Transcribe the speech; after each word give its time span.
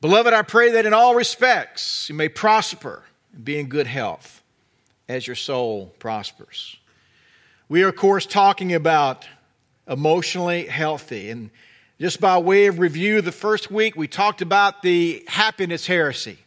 Beloved, 0.00 0.32
I 0.32 0.42
pray 0.42 0.70
that 0.72 0.86
in 0.86 0.94
all 0.94 1.16
respects 1.16 2.08
you 2.08 2.14
may 2.14 2.28
prosper 2.28 3.02
and 3.34 3.44
be 3.44 3.58
in 3.58 3.66
good 3.66 3.88
health 3.88 4.44
as 5.08 5.26
your 5.26 5.34
soul 5.34 5.92
prospers. 5.98 6.76
We 7.68 7.82
are, 7.82 7.88
of 7.88 7.96
course, 7.96 8.24
talking 8.24 8.74
about 8.74 9.26
emotionally 9.88 10.66
healthy. 10.66 11.30
And 11.30 11.50
just 12.00 12.20
by 12.20 12.38
way 12.38 12.66
of 12.66 12.78
review, 12.78 13.20
the 13.22 13.32
first 13.32 13.72
week 13.72 13.96
we 13.96 14.06
talked 14.06 14.40
about 14.40 14.82
the 14.82 15.24
happiness 15.26 15.88
heresy. 15.88 16.38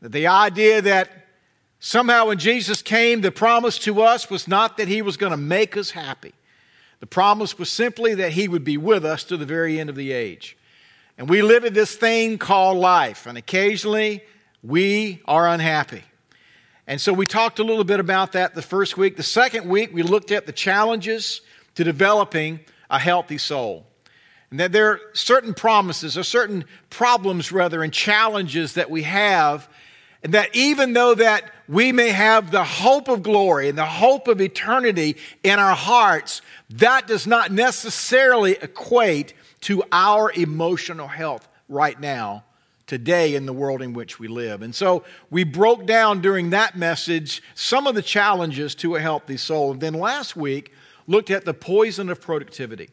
The 0.00 0.28
idea 0.28 0.80
that 0.80 1.10
somehow 1.80 2.28
when 2.28 2.38
Jesus 2.38 2.80
came, 2.80 3.20
the 3.20 3.30
promise 3.30 3.78
to 3.80 4.00
us 4.00 4.30
was 4.30 4.48
not 4.48 4.78
that 4.78 4.88
he 4.88 5.02
was 5.02 5.18
going 5.18 5.32
to 5.32 5.36
make 5.36 5.76
us 5.76 5.90
happy. 5.90 6.32
The 7.00 7.06
promise 7.06 7.58
was 7.58 7.70
simply 7.70 8.14
that 8.14 8.32
he 8.32 8.48
would 8.48 8.64
be 8.64 8.78
with 8.78 9.04
us 9.04 9.22
to 9.24 9.36
the 9.36 9.44
very 9.44 9.78
end 9.78 9.90
of 9.90 9.96
the 9.96 10.12
age. 10.12 10.56
And 11.20 11.28
we 11.28 11.42
live 11.42 11.66
in 11.66 11.74
this 11.74 11.94
thing 11.94 12.38
called 12.38 12.78
life, 12.78 13.26
and 13.26 13.36
occasionally 13.36 14.24
we 14.62 15.20
are 15.26 15.46
unhappy. 15.46 16.02
And 16.86 16.98
so 16.98 17.12
we 17.12 17.26
talked 17.26 17.58
a 17.58 17.62
little 17.62 17.84
bit 17.84 18.00
about 18.00 18.32
that 18.32 18.54
the 18.54 18.62
first 18.62 18.96
week. 18.96 19.18
The 19.18 19.22
second 19.22 19.68
week, 19.68 19.90
we 19.92 20.02
looked 20.02 20.30
at 20.30 20.46
the 20.46 20.52
challenges 20.52 21.42
to 21.74 21.84
developing 21.84 22.60
a 22.88 22.98
healthy 22.98 23.36
soul. 23.36 23.86
And 24.50 24.60
that 24.60 24.72
there 24.72 24.92
are 24.92 25.00
certain 25.12 25.52
promises, 25.52 26.16
or 26.16 26.22
certain 26.22 26.64
problems, 26.88 27.52
rather, 27.52 27.82
and 27.82 27.92
challenges 27.92 28.72
that 28.72 28.88
we 28.88 29.02
have. 29.02 29.68
And 30.22 30.32
that 30.32 30.56
even 30.56 30.94
though 30.94 31.14
that 31.14 31.52
we 31.68 31.92
may 31.92 32.08
have 32.08 32.50
the 32.50 32.64
hope 32.64 33.08
of 33.08 33.22
glory 33.22 33.68
and 33.68 33.76
the 33.76 33.84
hope 33.84 34.26
of 34.26 34.40
eternity 34.40 35.18
in 35.42 35.58
our 35.58 35.76
hearts, 35.76 36.40
that 36.70 37.06
does 37.06 37.26
not 37.26 37.52
necessarily 37.52 38.52
equate 38.52 39.34
to 39.62 39.82
our 39.92 40.32
emotional 40.32 41.08
health 41.08 41.46
right 41.68 41.98
now, 42.00 42.44
today, 42.86 43.34
in 43.34 43.46
the 43.46 43.52
world 43.52 43.82
in 43.82 43.92
which 43.92 44.18
we 44.18 44.26
live. 44.26 44.62
And 44.62 44.74
so 44.74 45.04
we 45.30 45.44
broke 45.44 45.86
down 45.86 46.20
during 46.20 46.50
that 46.50 46.76
message 46.76 47.42
some 47.54 47.86
of 47.86 47.94
the 47.94 48.02
challenges 48.02 48.74
to 48.76 48.96
a 48.96 49.00
healthy 49.00 49.36
soul. 49.36 49.72
And 49.72 49.80
then 49.80 49.94
last 49.94 50.34
week, 50.34 50.72
looked 51.06 51.30
at 51.30 51.44
the 51.44 51.54
poison 51.54 52.08
of 52.08 52.20
productivity. 52.20 52.90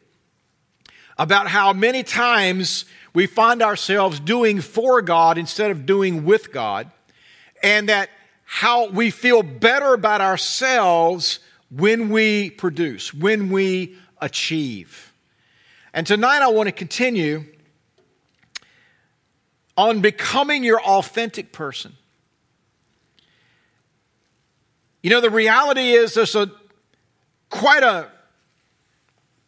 About 1.16 1.48
how 1.48 1.72
many 1.72 2.04
times 2.04 2.84
we 3.12 3.26
find 3.26 3.60
ourselves 3.60 4.20
doing 4.20 4.60
for 4.60 5.02
God 5.02 5.36
instead 5.36 5.72
of 5.72 5.84
doing 5.84 6.24
with 6.24 6.52
God, 6.52 6.90
and 7.62 7.88
that 7.88 8.08
how 8.44 8.88
we 8.88 9.10
feel 9.10 9.42
better 9.42 9.94
about 9.94 10.20
ourselves 10.20 11.40
when 11.70 12.08
we 12.08 12.50
produce, 12.50 13.12
when 13.12 13.50
we 13.50 13.96
achieve. 14.20 15.07
And 15.98 16.06
tonight 16.06 16.42
I 16.42 16.46
want 16.46 16.68
to 16.68 16.72
continue 16.72 17.44
on 19.76 20.00
becoming 20.00 20.62
your 20.62 20.80
authentic 20.80 21.50
person. 21.50 21.96
You 25.02 25.10
know, 25.10 25.20
the 25.20 25.28
reality 25.28 25.90
is 25.90 26.14
there's 26.14 26.36
a 26.36 26.52
quite 27.50 27.82
a 27.82 28.12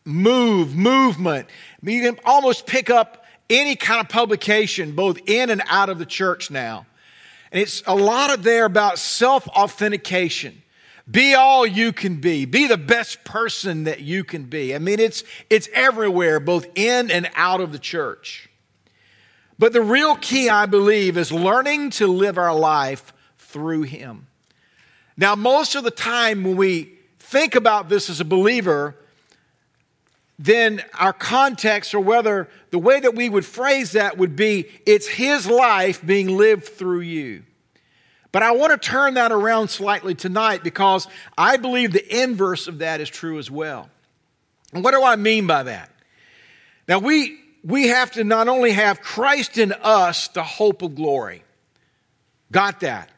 move, 0.05 0.75
movement. 0.75 1.47
I 1.49 1.87
mean, 1.87 2.03
you 2.03 2.11
can 2.11 2.19
almost 2.25 2.67
pick 2.67 2.91
up 2.91 3.25
any 3.49 3.77
kind 3.77 4.01
of 4.01 4.09
publication, 4.09 4.97
both 4.97 5.21
in 5.29 5.51
and 5.51 5.63
out 5.69 5.89
of 5.89 6.01
the 6.01 6.07
church 6.07 6.51
now. 6.51 6.85
And 7.53 7.63
it's 7.63 7.81
a 7.87 7.95
lot 7.95 8.35
of 8.35 8.43
there 8.43 8.65
about 8.65 8.99
self 8.99 9.47
authentication. 9.47 10.60
Be 11.11 11.35
all 11.35 11.67
you 11.67 11.93
can 11.93 12.17
be. 12.21 12.45
Be 12.45 12.67
the 12.67 12.77
best 12.77 13.25
person 13.25 13.85
that 13.85 14.01
you 14.01 14.23
can 14.23 14.45
be. 14.45 14.75
I 14.75 14.79
mean, 14.79 15.01
it's, 15.01 15.25
it's 15.49 15.69
everywhere, 15.73 16.39
both 16.39 16.67
in 16.75 17.11
and 17.11 17.31
out 17.35 17.61
of 17.61 17.73
the 17.73 17.79
church. 17.79 18.49
But 19.59 19.73
the 19.73 19.83
real 19.83 20.15
key, 20.17 20.49
I 20.49 20.67
believe, 20.67 21.17
is 21.17 21.33
learning 21.33 21.91
to 21.91 22.07
live 22.07 22.39
our 22.39 22.55
life 22.55 23.13
through 23.39 23.83
Him. 23.83 24.27
Now, 25.17 25.35
most 25.35 25.75
of 25.75 25.85
the 25.85 25.91
time 25.91 26.45
when 26.45 26.57
we 26.57 26.93
think 27.19 27.55
about 27.55 27.89
this 27.89 28.09
as 28.09 28.21
a 28.21 28.25
believer, 28.25 28.97
then 30.39 30.83
our 30.99 31.13
context 31.13 31.95
or 31.95 32.01
whether 32.01 32.49
the 32.71 32.79
way 32.79 33.01
that 33.01 33.15
we 33.15 33.29
would 33.29 33.45
phrase 33.45 33.93
that 33.93 34.17
would 34.17 34.37
be 34.37 34.67
it's 34.87 35.09
His 35.09 35.47
life 35.47 36.05
being 36.05 36.37
lived 36.37 36.65
through 36.65 37.01
you. 37.01 37.43
But 38.33 38.43
I 38.43 38.53
want 38.53 38.71
to 38.71 38.79
turn 38.79 39.15
that 39.15 39.33
around 39.33 39.69
slightly 39.69 40.15
tonight 40.15 40.63
because 40.63 41.09
I 41.37 41.57
believe 41.57 41.93
the 41.93 42.23
inverse 42.23 42.69
of 42.69 42.79
that 42.79 43.01
is 43.01 43.09
true 43.09 43.39
as 43.39 43.51
well. 43.51 43.89
And 44.73 44.85
what 44.85 44.93
do 44.93 45.03
I 45.03 45.17
mean 45.17 45.47
by 45.47 45.65
that? 45.65 45.91
Now, 46.87 46.99
we, 46.99 47.39
we 47.65 47.89
have 47.89 48.13
to 48.13 48.25
not 48.25 48.49
only 48.49 48.71
have 48.73 49.01
Christ 49.01 49.59
in 49.59 49.73
us, 49.73 50.29
the 50.29 50.45
hope 50.45 50.83
of 50.83 50.95
glory. 50.95 51.43
Got 52.53 52.81
that? 52.81 53.11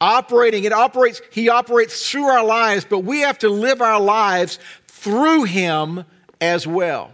Operating, 0.00 0.64
it 0.64 0.72
operates, 0.72 1.20
He 1.30 1.48
operates 1.48 2.10
through 2.10 2.24
our 2.24 2.44
lives, 2.44 2.86
but 2.88 3.00
we 3.00 3.20
have 3.20 3.38
to 3.40 3.48
live 3.48 3.82
our 3.82 4.00
lives 4.00 4.58
through 4.86 5.44
Him 5.44 6.04
as 6.40 6.66
well. 6.66 7.12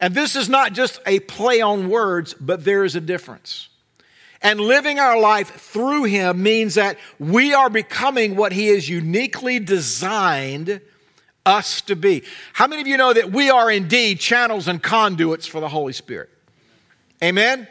And 0.00 0.14
this 0.14 0.36
is 0.36 0.48
not 0.48 0.72
just 0.72 1.00
a 1.06 1.20
play 1.20 1.60
on 1.62 1.88
words, 1.88 2.34
but 2.34 2.64
there 2.64 2.84
is 2.84 2.94
a 2.94 3.00
difference. 3.00 3.70
And 4.46 4.60
living 4.60 5.00
our 5.00 5.18
life 5.18 5.56
through 5.56 6.04
Him 6.04 6.40
means 6.40 6.76
that 6.76 6.98
we 7.18 7.52
are 7.52 7.68
becoming 7.68 8.36
what 8.36 8.52
He 8.52 8.68
has 8.68 8.88
uniquely 8.88 9.58
designed 9.58 10.80
us 11.44 11.80
to 11.80 11.96
be. 11.96 12.22
How 12.52 12.68
many 12.68 12.80
of 12.80 12.86
you 12.86 12.96
know 12.96 13.12
that 13.12 13.32
we 13.32 13.50
are 13.50 13.68
indeed 13.68 14.20
channels 14.20 14.68
and 14.68 14.80
conduits 14.80 15.48
for 15.48 15.60
the 15.60 15.68
Holy 15.68 15.92
Spirit? 15.92 16.30
Amen? 17.20 17.66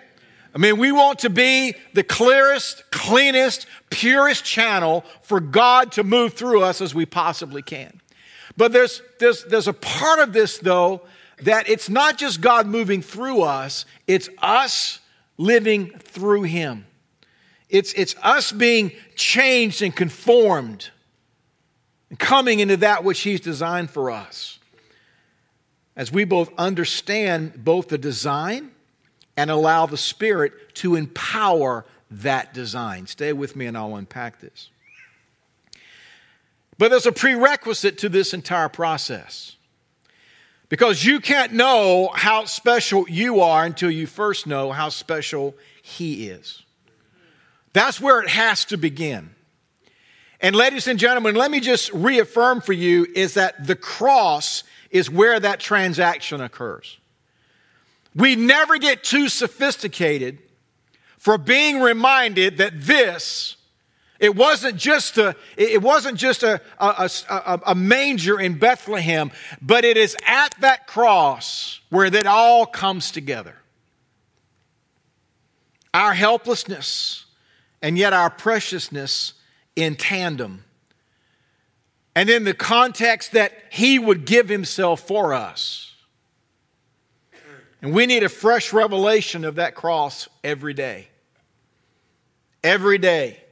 I 0.53 0.57
mean, 0.57 0.77
we 0.77 0.91
want 0.91 1.19
to 1.19 1.29
be 1.29 1.75
the 1.93 2.03
clearest, 2.03 2.83
cleanest, 2.91 3.67
purest 3.89 4.43
channel 4.43 5.05
for 5.21 5.39
God 5.39 5.93
to 5.93 6.03
move 6.03 6.33
through 6.33 6.61
us 6.61 6.81
as 6.81 6.93
we 6.93 7.05
possibly 7.05 7.61
can. 7.61 8.01
But 8.57 8.73
there's, 8.73 9.01
there's, 9.19 9.45
there's 9.45 9.69
a 9.69 9.73
part 9.73 10.19
of 10.19 10.33
this, 10.33 10.57
though, 10.57 11.03
that 11.41 11.69
it's 11.69 11.89
not 11.89 12.17
just 12.17 12.41
God 12.41 12.67
moving 12.67 13.01
through 13.01 13.43
us, 13.43 13.85
it's 14.07 14.27
us 14.41 14.99
living 15.37 15.89
through 15.99 16.43
Him. 16.43 16.85
It's, 17.69 17.93
it's 17.93 18.15
us 18.21 18.51
being 18.51 18.91
changed 19.15 19.81
and 19.81 19.95
conformed 19.95 20.89
and 22.09 22.19
coming 22.19 22.59
into 22.59 22.77
that 22.77 23.03
which 23.03 23.21
He's 23.21 23.41
designed 23.41 23.89
for 23.89 24.11
us. 24.11 24.59
As 25.95 26.11
we 26.11 26.25
both 26.25 26.51
understand 26.57 27.63
both 27.63 27.87
the 27.87 27.97
design 27.97 28.71
and 29.37 29.49
allow 29.49 29.85
the 29.85 29.97
Spirit 29.97 30.75
to 30.75 30.95
empower 30.95 31.85
that 32.11 32.53
design. 32.53 33.07
Stay 33.07 33.33
with 33.33 33.55
me 33.55 33.65
and 33.65 33.77
I'll 33.77 33.95
unpack 33.95 34.39
this. 34.39 34.69
But 36.77 36.91
there's 36.91 37.05
a 37.05 37.11
prerequisite 37.11 37.97
to 37.99 38.09
this 38.09 38.33
entire 38.33 38.69
process. 38.69 39.55
Because 40.69 41.05
you 41.05 41.19
can't 41.19 41.53
know 41.53 42.09
how 42.13 42.45
special 42.45 43.07
you 43.07 43.41
are 43.41 43.65
until 43.65 43.91
you 43.91 44.07
first 44.07 44.47
know 44.47 44.71
how 44.71 44.89
special 44.89 45.55
He 45.81 46.27
is. 46.27 46.63
That's 47.73 48.01
where 48.01 48.21
it 48.21 48.29
has 48.29 48.65
to 48.65 48.77
begin. 48.77 49.31
And, 50.41 50.55
ladies 50.55 50.87
and 50.87 50.99
gentlemen, 50.99 51.35
let 51.35 51.51
me 51.51 51.59
just 51.59 51.91
reaffirm 51.93 52.61
for 52.61 52.73
you 52.73 53.07
is 53.15 53.35
that 53.35 53.67
the 53.67 53.75
cross 53.75 54.63
is 54.91 55.09
where 55.09 55.39
that 55.39 55.59
transaction 55.59 56.41
occurs. 56.41 56.97
We 58.15 58.35
never 58.35 58.77
get 58.77 59.03
too 59.03 59.27
sophisticated 59.27 60.39
for 61.17 61.37
being 61.37 61.81
reminded 61.81 62.57
that 62.57 62.81
this 62.81 63.57
it 64.19 64.35
wasn't 64.35 64.77
just 64.77 65.17
a, 65.17 65.35
it 65.57 65.81
wasn't 65.81 66.17
just 66.17 66.43
a, 66.43 66.61
a, 66.79 67.09
a, 67.29 67.59
a, 67.67 67.75
manger 67.75 68.39
in 68.39 68.57
Bethlehem, 68.57 69.31
but 69.61 69.83
it 69.83 69.97
is 69.97 70.15
at 70.25 70.55
that 70.61 70.87
cross 70.87 71.81
where 71.89 72.09
that 72.09 72.25
all 72.25 72.65
comes 72.65 73.11
together. 73.11 73.55
Our 75.93 76.13
helplessness 76.13 77.25
and 77.81 77.97
yet 77.97 78.13
our 78.13 78.29
preciousness 78.29 79.33
in 79.75 79.95
tandem. 79.95 80.63
And 82.15 82.29
in 82.29 82.45
the 82.45 82.53
context 82.53 83.33
that 83.33 83.51
He 83.69 83.99
would 83.99 84.25
give 84.25 84.47
Himself 84.47 85.01
for 85.01 85.33
us. 85.33 85.93
And 87.81 87.93
we 87.93 88.05
need 88.05 88.23
a 88.23 88.29
fresh 88.29 88.71
revelation 88.71 89.43
of 89.43 89.55
that 89.55 89.75
cross 89.75 90.29
every 90.43 90.73
day. 90.73 91.09
Every 92.63 92.97
day. 92.97 93.44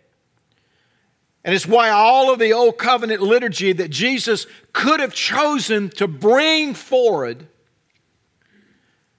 And 1.44 1.54
it's 1.54 1.68
why 1.68 1.90
all 1.90 2.32
of 2.32 2.40
the 2.40 2.54
Old 2.54 2.78
Covenant 2.78 3.22
liturgy 3.22 3.74
that 3.74 3.90
Jesus 3.90 4.48
could 4.72 5.00
have 5.00 5.14
chosen 5.14 5.90
to 5.92 6.08
bring 6.08 6.74
forward 6.74 7.48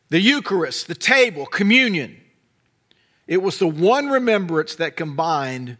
the 0.08 0.20
Eucharist, 0.20 0.86
the 0.86 0.94
table, 0.94 1.44
communion. 1.44 2.20
It 3.26 3.42
was 3.42 3.58
the 3.58 3.66
one 3.66 4.08
remembrance 4.08 4.74
that 4.76 4.96
combined 4.96 5.76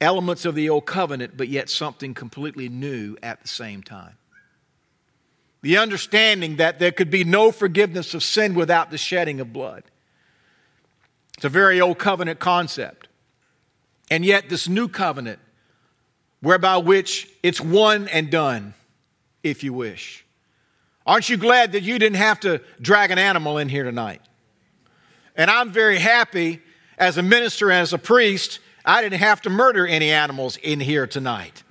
elements 0.00 0.44
of 0.44 0.54
the 0.54 0.68
Old 0.68 0.86
Covenant, 0.86 1.36
but 1.36 1.48
yet 1.48 1.68
something 1.68 2.14
completely 2.14 2.68
new 2.68 3.16
at 3.22 3.40
the 3.42 3.48
same 3.48 3.82
time. 3.82 4.16
The 5.62 5.76
understanding 5.76 6.56
that 6.56 6.78
there 6.78 6.92
could 6.92 7.10
be 7.10 7.24
no 7.24 7.52
forgiveness 7.52 8.14
of 8.14 8.22
sin 8.22 8.54
without 8.54 8.90
the 8.90 8.98
shedding 8.98 9.40
of 9.40 9.52
blood. 9.52 9.82
It's 11.36 11.44
a 11.44 11.50
very 11.50 11.80
old 11.80 11.98
covenant 11.98 12.38
concept. 12.38 13.08
And 14.10 14.24
yet, 14.24 14.48
this 14.48 14.68
new 14.68 14.88
covenant, 14.88 15.38
whereby 16.40 16.78
which 16.78 17.28
it's 17.42 17.60
one 17.60 18.08
and 18.08 18.30
done, 18.30 18.74
if 19.42 19.62
you 19.62 19.72
wish. 19.72 20.24
Aren't 21.06 21.28
you 21.28 21.36
glad 21.36 21.72
that 21.72 21.82
you 21.82 21.98
didn't 21.98 22.18
have 22.18 22.40
to 22.40 22.60
drag 22.80 23.10
an 23.10 23.18
animal 23.18 23.58
in 23.58 23.68
here 23.68 23.84
tonight? 23.84 24.20
And 25.36 25.50
I'm 25.50 25.72
very 25.72 25.98
happy 25.98 26.60
as 26.98 27.16
a 27.16 27.22
minister 27.22 27.70
and 27.70 27.80
as 27.80 27.92
a 27.92 27.98
priest, 27.98 28.58
I 28.84 29.00
didn't 29.00 29.20
have 29.20 29.40
to 29.42 29.50
murder 29.50 29.86
any 29.86 30.10
animals 30.10 30.56
in 30.58 30.80
here 30.80 31.06
tonight. 31.06 31.62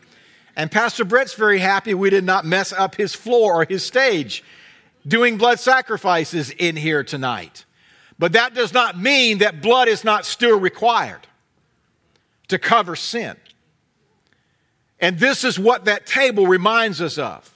And 0.55 0.71
Pastor 0.71 1.05
Brett's 1.05 1.35
very 1.35 1.59
happy 1.59 1.93
we 1.93 2.09
did 2.09 2.23
not 2.23 2.45
mess 2.45 2.73
up 2.73 2.95
his 2.95 3.13
floor 3.13 3.61
or 3.61 3.65
his 3.65 3.85
stage 3.85 4.43
doing 5.07 5.37
blood 5.37 5.59
sacrifices 5.59 6.49
in 6.51 6.75
here 6.75 7.03
tonight. 7.03 7.65
But 8.17 8.33
that 8.33 8.53
does 8.53 8.73
not 8.73 8.99
mean 8.99 9.37
that 9.37 9.61
blood 9.61 9.87
is 9.87 10.03
not 10.03 10.25
still 10.25 10.59
required 10.59 11.28
to 12.49 12.59
cover 12.59 12.95
sin. 12.95 13.35
And 14.99 15.17
this 15.17 15.43
is 15.43 15.57
what 15.57 15.85
that 15.85 16.05
table 16.05 16.45
reminds 16.45 17.01
us 17.01 17.17
of. 17.17 17.55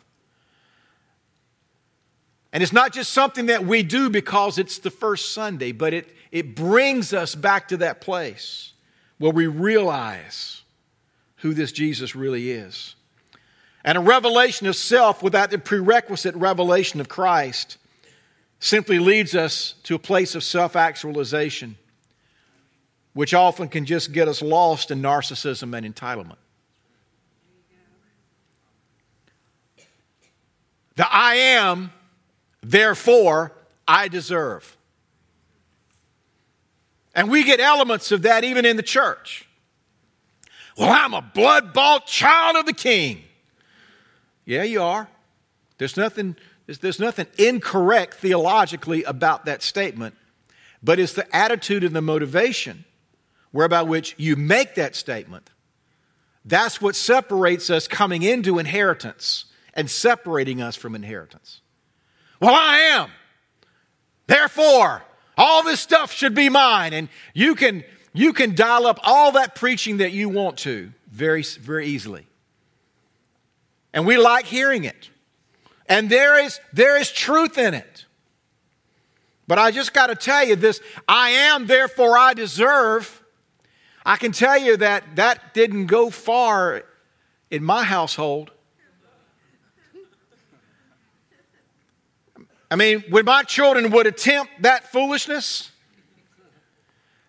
And 2.53 2.63
it's 2.63 2.71
not 2.71 2.93
just 2.93 3.11
something 3.11 3.47
that 3.47 3.65
we 3.65 3.83
do 3.83 4.09
because 4.09 4.57
it's 4.57 4.77
the 4.77 4.91
first 4.91 5.33
Sunday, 5.33 5.71
but 5.71 5.93
it, 5.93 6.15
it 6.31 6.55
brings 6.55 7.11
us 7.11 7.35
back 7.35 7.67
to 7.69 7.77
that 7.77 7.99
place 7.99 8.73
where 9.17 9.31
we 9.31 9.47
realize 9.47 10.61
who 11.37 11.53
this 11.53 11.71
Jesus 11.71 12.15
really 12.15 12.51
is. 12.51 12.95
And 13.83 13.97
a 13.97 14.01
revelation 14.01 14.67
of 14.67 14.75
self 14.75 15.21
without 15.21 15.49
the 15.49 15.57
prerequisite 15.57 16.35
revelation 16.35 17.01
of 17.01 17.09
Christ 17.09 17.77
simply 18.59 18.99
leads 18.99 19.35
us 19.35 19.75
to 19.83 19.95
a 19.95 19.99
place 19.99 20.35
of 20.35 20.43
self 20.43 20.75
actualization, 20.75 21.75
which 23.13 23.33
often 23.33 23.67
can 23.67 23.85
just 23.85 24.11
get 24.11 24.27
us 24.27 24.41
lost 24.41 24.91
in 24.91 25.01
narcissism 25.01 25.75
and 25.77 25.95
entitlement. 25.95 26.37
The 30.95 31.11
I 31.11 31.35
am 31.35 31.91
Therefore, 32.63 33.51
I 33.87 34.07
deserve. 34.07 34.77
And 37.13 37.29
we 37.29 37.43
get 37.43 37.59
elements 37.59 38.11
of 38.11 38.23
that 38.23 38.43
even 38.43 38.65
in 38.65 38.77
the 38.77 38.83
church. 38.83 39.47
Well, 40.77 40.89
I'm 40.89 41.13
a 41.13 41.21
blood 41.21 41.73
bought 41.73 42.07
child 42.07 42.55
of 42.55 42.65
the 42.65 42.73
king. 42.73 43.23
Yeah, 44.45 44.63
you 44.63 44.81
are. 44.81 45.07
There's 45.77 45.97
nothing, 45.97 46.35
there's, 46.65 46.79
there's 46.79 46.99
nothing 46.99 47.27
incorrect 47.37 48.15
theologically 48.15 49.03
about 49.03 49.45
that 49.45 49.61
statement, 49.61 50.15
but 50.81 50.97
it's 50.97 51.13
the 51.13 51.35
attitude 51.35 51.83
and 51.83 51.95
the 51.95 52.01
motivation 52.01 52.85
whereby 53.53 53.83
which 53.83 54.15
you 54.17 54.35
make 54.35 54.75
that 54.75 54.95
statement. 54.95 55.49
That's 56.43 56.81
what 56.81 56.97
separates 56.97 57.69
us 57.69 57.87
coming 57.87 58.21
into 58.21 58.59
inheritance 58.59 59.45
and 59.73 59.89
separating 59.89 60.61
us 60.61 60.75
from 60.75 60.95
inheritance. 60.95 61.61
Well, 62.41 62.53
I 62.53 62.77
am. 62.79 63.09
Therefore, 64.27 65.03
all 65.37 65.63
this 65.63 65.79
stuff 65.79 66.11
should 66.11 66.35
be 66.35 66.49
mine. 66.49 66.91
And 66.91 67.07
you 67.33 67.55
can, 67.55 67.85
you 68.11 68.33
can 68.33 68.55
dial 68.55 68.85
up 68.85 68.99
all 69.03 69.33
that 69.33 69.55
preaching 69.55 69.97
that 69.97 70.11
you 70.11 70.27
want 70.27 70.57
to 70.59 70.91
very, 71.09 71.43
very 71.43 71.87
easily. 71.87 72.27
And 73.93 74.05
we 74.05 74.17
like 74.17 74.45
hearing 74.45 74.83
it. 74.83 75.09
And 75.87 76.09
there 76.09 76.43
is, 76.43 76.59
there 76.73 76.99
is 76.99 77.11
truth 77.11 77.57
in 77.57 77.73
it. 77.73 78.05
But 79.47 79.59
I 79.59 79.71
just 79.71 79.93
got 79.93 80.07
to 80.07 80.15
tell 80.15 80.45
you 80.45 80.55
this 80.55 80.81
I 81.07 81.29
am, 81.29 81.67
therefore 81.67 82.17
I 82.17 82.33
deserve. 82.33 83.22
I 84.05 84.17
can 84.17 84.31
tell 84.31 84.57
you 84.57 84.77
that 84.77 85.15
that 85.15 85.53
didn't 85.53 85.87
go 85.87 86.09
far 86.09 86.83
in 87.49 87.63
my 87.63 87.83
household. 87.83 88.51
I 92.69 92.75
mean, 92.75 93.03
when 93.09 93.25
my 93.25 93.43
children 93.43 93.91
would 93.91 94.07
attempt 94.07 94.63
that 94.63 94.91
foolishness, 94.91 95.71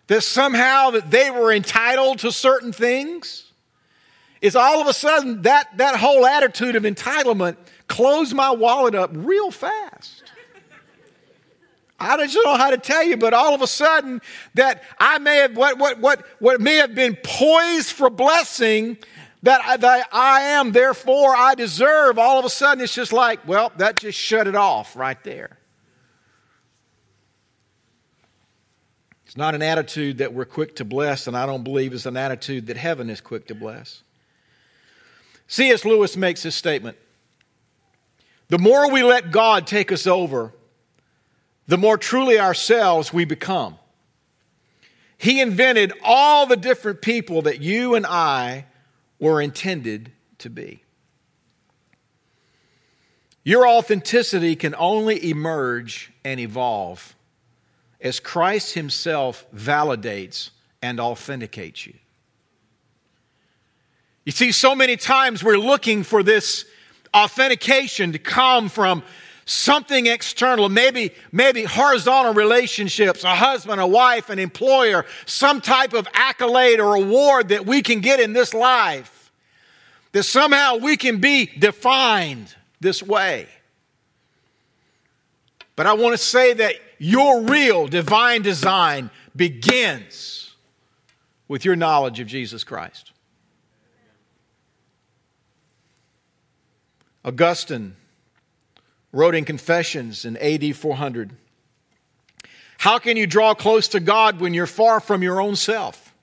that 0.07 0.21
somehow 0.21 0.91
that 0.91 1.11
they 1.11 1.29
were 1.29 1.53
entitled 1.53 2.19
to 2.19 2.31
certain 2.31 2.73
things, 2.73 3.45
is 4.41 4.55
all 4.55 4.81
of 4.81 4.87
a 4.87 4.93
sudden 4.93 5.41
that, 5.43 5.75
that 5.77 5.95
whole 5.95 6.25
attitude 6.25 6.75
of 6.75 6.83
entitlement 6.83 7.57
closed 7.87 8.33
my 8.33 8.51
wallet 8.51 8.93
up 8.95 9.09
real 9.13 9.51
fast. 9.51 10.14
I 11.99 12.17
don't 12.17 12.33
know 12.33 12.57
how 12.57 12.71
to 12.71 12.77
tell 12.77 13.03
you, 13.03 13.15
but 13.15 13.33
all 13.33 13.55
of 13.55 13.61
a 13.61 13.67
sudden 13.67 14.21
that 14.53 14.83
I 14.99 15.17
may 15.19 15.37
have 15.37 15.55
what 15.55 15.77
what 15.77 15.99
what 15.99 16.25
what 16.39 16.59
may 16.59 16.75
have 16.75 16.93
been 16.93 17.17
poised 17.23 17.91
for 17.91 18.09
blessing 18.09 18.97
that 19.45 19.61
I, 19.63 19.77
that 19.77 20.07
I 20.11 20.41
am, 20.41 20.71
therefore 20.71 21.35
I 21.35 21.53
deserve, 21.53 22.17
all 22.17 22.39
of 22.39 22.45
a 22.45 22.49
sudden 22.49 22.83
it's 22.83 22.95
just 22.95 23.13
like, 23.13 23.47
well, 23.47 23.71
that 23.77 23.99
just 23.99 24.17
shut 24.17 24.47
it 24.47 24.55
off 24.55 24.95
right 24.95 25.23
there. 25.23 25.59
It's 29.27 29.37
not 29.37 29.53
an 29.53 29.61
attitude 29.61 30.17
that 30.17 30.33
we're 30.33 30.45
quick 30.45 30.75
to 30.77 30.85
bless, 30.85 31.27
and 31.27 31.37
I 31.37 31.45
don't 31.45 31.63
believe 31.63 31.93
it's 31.93 32.07
an 32.07 32.17
attitude 32.17 32.65
that 32.67 32.77
heaven 32.77 33.07
is 33.07 33.21
quick 33.21 33.45
to 33.47 33.55
bless. 33.55 34.01
C.S. 35.47 35.85
Lewis 35.85 36.17
makes 36.17 36.41
this 36.41 36.55
statement 36.55 36.97
The 38.47 38.57
more 38.57 38.91
we 38.91 39.03
let 39.03 39.31
God 39.31 39.67
take 39.67 39.91
us 39.91 40.07
over, 40.07 40.53
the 41.67 41.77
more 41.77 41.97
truly 41.97 42.39
ourselves 42.39 43.11
we 43.11 43.25
become. 43.25 43.77
He 45.17 45.41
invented 45.41 45.93
all 46.03 46.45
the 46.45 46.57
different 46.57 47.01
people 47.01 47.43
that 47.43 47.61
you 47.61 47.95
and 47.95 48.05
I 48.05 48.65
were 49.19 49.41
intended 49.41 50.11
to 50.39 50.49
be. 50.49 50.83
Your 53.43 53.67
authenticity 53.67 54.55
can 54.55 54.75
only 54.75 55.29
emerge 55.29 56.11
and 56.23 56.39
evolve 56.39 57.15
as 58.01 58.19
Christ 58.19 58.73
Himself 58.73 59.45
validates 59.55 60.49
and 60.81 60.99
authenticates 60.99 61.85
you. 61.85 61.93
You 64.25 64.31
see, 64.31 64.51
so 64.51 64.75
many 64.75 64.97
times 64.97 65.43
we're 65.43 65.57
looking 65.57 66.03
for 66.03 66.23
this 66.23 66.65
authentication 67.13 68.11
to 68.11 68.19
come 68.19 68.67
from 68.67 69.03
something 69.45 70.07
external, 70.07 70.69
maybe, 70.69 71.11
maybe 71.31 71.63
horizontal 71.63 72.33
relationships, 72.33 73.23
a 73.23 73.35
husband, 73.35 73.79
a 73.79 73.87
wife, 73.87 74.29
an 74.29 74.39
employer, 74.39 75.05
some 75.25 75.61
type 75.61 75.93
of 75.93 76.07
accolade 76.13 76.79
or 76.79 76.95
award 76.95 77.49
that 77.49 77.65
we 77.65 77.81
can 77.81 78.01
get 78.01 78.19
in 78.19 78.33
this 78.33 78.53
life. 78.53 79.31
That 80.11 80.23
somehow 80.23 80.77
we 80.77 80.97
can 80.97 81.17
be 81.17 81.45
defined 81.45 82.55
this 82.79 83.03
way. 83.03 83.47
But 85.75 85.87
I 85.87 85.93
want 85.93 86.13
to 86.13 86.17
say 86.17 86.53
that 86.53 86.75
your 86.97 87.41
real 87.41 87.87
divine 87.87 88.41
design 88.41 89.11
begins 89.35 90.55
with 91.47 91.65
your 91.65 91.75
knowledge 91.75 92.19
of 92.19 92.27
Jesus 92.27 92.63
Christ. 92.63 93.11
Augustine 97.23 97.95
wrote 99.15 99.33
in 99.33 99.45
Confessions 99.45 100.25
in 100.25 100.35
AD 100.37 100.75
400 100.75 101.31
How 102.77 102.99
can 102.99 103.17
you 103.17 103.25
draw 103.25 103.55
close 103.55 103.87
to 103.89 103.99
God 103.99 104.39
when 104.39 104.53
you're 104.53 104.67
far 104.67 104.99
from 104.99 105.23
your 105.23 105.39
own 105.39 105.55
self? 105.55 106.13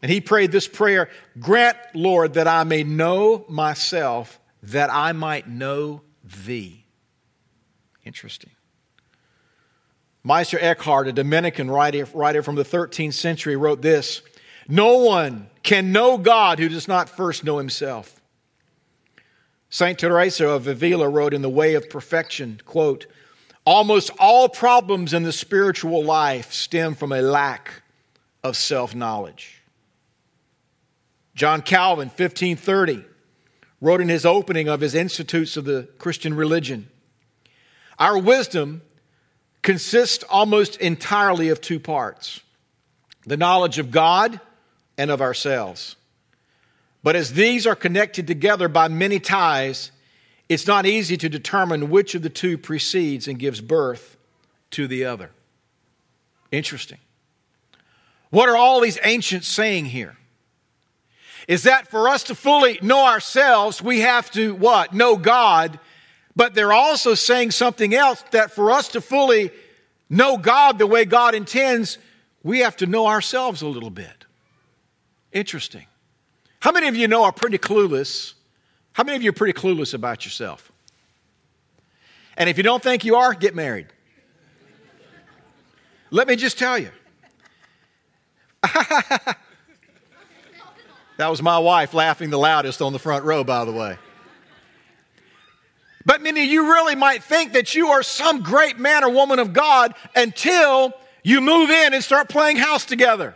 And 0.00 0.10
he 0.10 0.20
prayed 0.20 0.52
this 0.52 0.68
prayer 0.68 1.10
Grant, 1.38 1.76
Lord, 1.92 2.34
that 2.34 2.46
I 2.46 2.64
may 2.64 2.84
know 2.84 3.44
myself, 3.48 4.40
that 4.62 4.90
I 4.90 5.12
might 5.12 5.48
know 5.48 6.02
thee. 6.24 6.84
Interesting. 8.04 8.50
Meister 10.22 10.58
Eckhart, 10.60 11.08
a 11.08 11.12
Dominican 11.12 11.70
writer, 11.70 12.06
writer 12.14 12.42
from 12.42 12.54
the 12.54 12.64
13th 12.64 13.14
century, 13.14 13.56
wrote 13.56 13.82
this 13.82 14.22
No 14.68 14.98
one 14.98 15.50
can 15.64 15.90
know 15.90 16.16
God 16.16 16.60
who 16.60 16.68
does 16.68 16.86
not 16.86 17.08
first 17.08 17.42
know 17.42 17.58
himself. 17.58 18.19
St. 19.70 19.96
Teresa 19.96 20.48
of 20.48 20.66
Avila 20.66 21.08
wrote 21.08 21.32
in 21.32 21.42
The 21.42 21.48
Way 21.48 21.74
of 21.74 21.88
Perfection, 21.88 22.60
quote, 22.64 23.06
Almost 23.64 24.10
all 24.18 24.48
problems 24.48 25.14
in 25.14 25.22
the 25.22 25.32
spiritual 25.32 26.02
life 26.02 26.52
stem 26.52 26.94
from 26.96 27.12
a 27.12 27.22
lack 27.22 27.82
of 28.42 28.56
self 28.56 28.94
knowledge. 28.94 29.62
John 31.36 31.62
Calvin, 31.62 32.08
1530, 32.08 33.04
wrote 33.80 34.00
in 34.00 34.08
his 34.08 34.26
opening 34.26 34.68
of 34.68 34.80
his 34.80 34.94
Institutes 34.94 35.56
of 35.56 35.64
the 35.64 35.88
Christian 35.98 36.34
Religion 36.34 36.88
Our 37.98 38.18
wisdom 38.18 38.82
consists 39.62 40.24
almost 40.24 40.76
entirely 40.76 41.48
of 41.48 41.60
two 41.60 41.78
parts 41.78 42.40
the 43.24 43.36
knowledge 43.36 43.78
of 43.78 43.92
God 43.92 44.40
and 44.98 45.10
of 45.10 45.20
ourselves. 45.20 45.94
But 47.02 47.16
as 47.16 47.32
these 47.32 47.66
are 47.66 47.74
connected 47.74 48.26
together 48.26 48.68
by 48.68 48.88
many 48.88 49.18
ties, 49.18 49.90
it's 50.48 50.66
not 50.66 50.84
easy 50.84 51.16
to 51.16 51.28
determine 51.28 51.90
which 51.90 52.14
of 52.14 52.22
the 52.22 52.28
two 52.28 52.58
precedes 52.58 53.26
and 53.28 53.38
gives 53.38 53.60
birth 53.60 54.16
to 54.72 54.86
the 54.86 55.04
other. 55.04 55.30
Interesting. 56.50 56.98
What 58.30 58.48
are 58.48 58.56
all 58.56 58.80
these 58.80 58.98
ancients 59.02 59.48
saying 59.48 59.86
here? 59.86 60.16
Is 61.48 61.64
that 61.64 61.88
for 61.88 62.08
us 62.08 62.22
to 62.24 62.34
fully 62.34 62.78
know 62.82 63.06
ourselves, 63.06 63.82
we 63.82 64.00
have 64.00 64.30
to 64.32 64.54
what? 64.54 64.92
Know 64.92 65.16
God. 65.16 65.80
But 66.36 66.54
they're 66.54 66.72
also 66.72 67.14
saying 67.14 67.50
something 67.50 67.94
else 67.94 68.22
that 68.30 68.52
for 68.52 68.70
us 68.70 68.88
to 68.88 69.00
fully 69.00 69.50
know 70.08 70.36
God 70.36 70.78
the 70.78 70.86
way 70.86 71.04
God 71.04 71.34
intends, 71.34 71.98
we 72.42 72.60
have 72.60 72.76
to 72.76 72.86
know 72.86 73.06
ourselves 73.06 73.62
a 73.62 73.66
little 73.66 73.90
bit. 73.90 74.26
Interesting. 75.32 75.86
How 76.60 76.72
many 76.72 76.88
of 76.88 76.96
you 76.96 77.08
know 77.08 77.24
are 77.24 77.32
pretty 77.32 77.58
clueless? 77.58 78.34
How 78.92 79.02
many 79.02 79.16
of 79.16 79.22
you 79.22 79.30
are 79.30 79.34
pretty 79.34 79.58
clueless 79.58 79.94
about 79.94 80.24
yourself? 80.24 80.70
And 82.36 82.48
if 82.48 82.56
you 82.56 82.62
don't 82.62 82.82
think 82.82 83.04
you 83.04 83.16
are, 83.16 83.34
get 83.34 83.54
married. 83.54 83.86
Let 86.10 86.28
me 86.28 86.36
just 86.36 86.58
tell 86.58 86.78
you. 86.78 86.90
that 88.62 89.36
was 91.18 91.40
my 91.40 91.58
wife 91.58 91.94
laughing 91.94 92.30
the 92.30 92.38
loudest 92.38 92.82
on 92.82 92.92
the 92.92 92.98
front 92.98 93.24
row, 93.24 93.42
by 93.44 93.64
the 93.64 93.72
way. 93.72 93.96
But 96.04 96.22
many 96.22 96.42
of 96.44 96.50
you 96.50 96.64
really 96.66 96.94
might 96.94 97.22
think 97.22 97.52
that 97.52 97.74
you 97.74 97.88
are 97.88 98.02
some 98.02 98.42
great 98.42 98.78
man 98.78 99.04
or 99.04 99.10
woman 99.10 99.38
of 99.38 99.52
God 99.52 99.94
until 100.16 100.92
you 101.22 101.40
move 101.40 101.70
in 101.70 101.94
and 101.94 102.02
start 102.02 102.28
playing 102.28 102.56
house 102.56 102.84
together. 102.84 103.34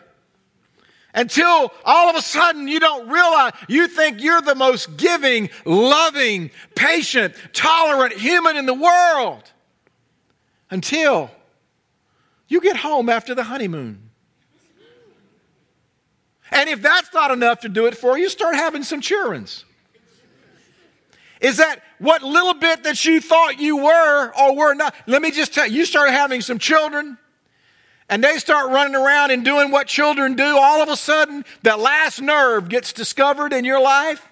Until 1.15 1.73
all 1.85 2.11
of 2.11 2.17
a 2.17 2.23
sudden 2.23 2.67
you 2.67 2.81
don't 2.81 3.09
realize, 3.09 3.53
you 3.69 3.87
think 3.87 4.21
you're 4.21 4.43
the 4.43 4.57
most 4.57 4.97
giving, 4.97 5.49
loving, 5.65 6.51
patient, 6.75 7.35
tolerant 7.53 8.15
human 8.15 8.57
in 8.57 8.67
the 8.67 8.75
world. 8.75 9.45
Until 10.71 11.31
you 12.49 12.61
get 12.61 12.77
home 12.77 13.09
after 13.09 13.35
the 13.35 13.45
honeymoon. 13.45 14.11
And 16.51 16.69
if 16.69 16.83
that's 16.83 17.13
not 17.15 17.31
enough 17.31 17.61
to 17.61 17.69
do 17.69 17.87
it 17.87 17.97
for 17.97 18.19
you, 18.19 18.29
start 18.29 18.57
having 18.57 18.83
some 18.83 19.01
children's. 19.01 19.65
Is 21.41 21.59
that 21.59 21.81
what 21.99 22.23
little 22.23 22.55
bit 22.55 22.85
that 22.85 23.05
you 23.05 23.21
thought 23.21 23.61
you 23.61 23.77
were 23.77 24.33
or 24.37 24.57
were 24.57 24.75
not? 24.75 24.95
Let 25.07 25.23
me 25.23 25.31
just 25.31 25.55
tell 25.55 25.67
you, 25.67 25.79
you 25.79 25.85
start 25.85 26.11
having 26.11 26.41
some 26.41 26.59
children 26.59 27.19
and 28.09 28.23
they 28.23 28.39
start 28.39 28.71
running 28.71 28.95
around 28.95 29.31
and 29.31 29.45
doing 29.45 29.71
what 29.71 29.87
children 29.87 30.35
do. 30.35 30.59
All 30.59 30.83
of 30.83 30.89
a 30.89 30.97
sudden, 30.97 31.45
that 31.63 31.79
last 31.79 32.21
nerve 32.21 32.69
gets 32.69 32.93
discovered 32.93 33.53
in 33.53 33.65
your 33.65 33.81
life 33.81 34.27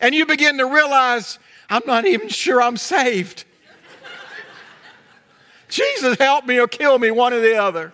and 0.00 0.14
you 0.14 0.26
begin 0.26 0.58
to 0.58 0.66
realize, 0.66 1.38
I'm 1.68 1.82
not 1.86 2.06
even 2.06 2.28
sure 2.28 2.60
I'm 2.60 2.76
saved. 2.76 3.44
Jesus, 5.68 6.18
help 6.18 6.46
me 6.46 6.58
or 6.58 6.66
kill 6.66 6.98
me, 6.98 7.10
one 7.10 7.32
or 7.32 7.40
the 7.40 7.56
other. 7.56 7.92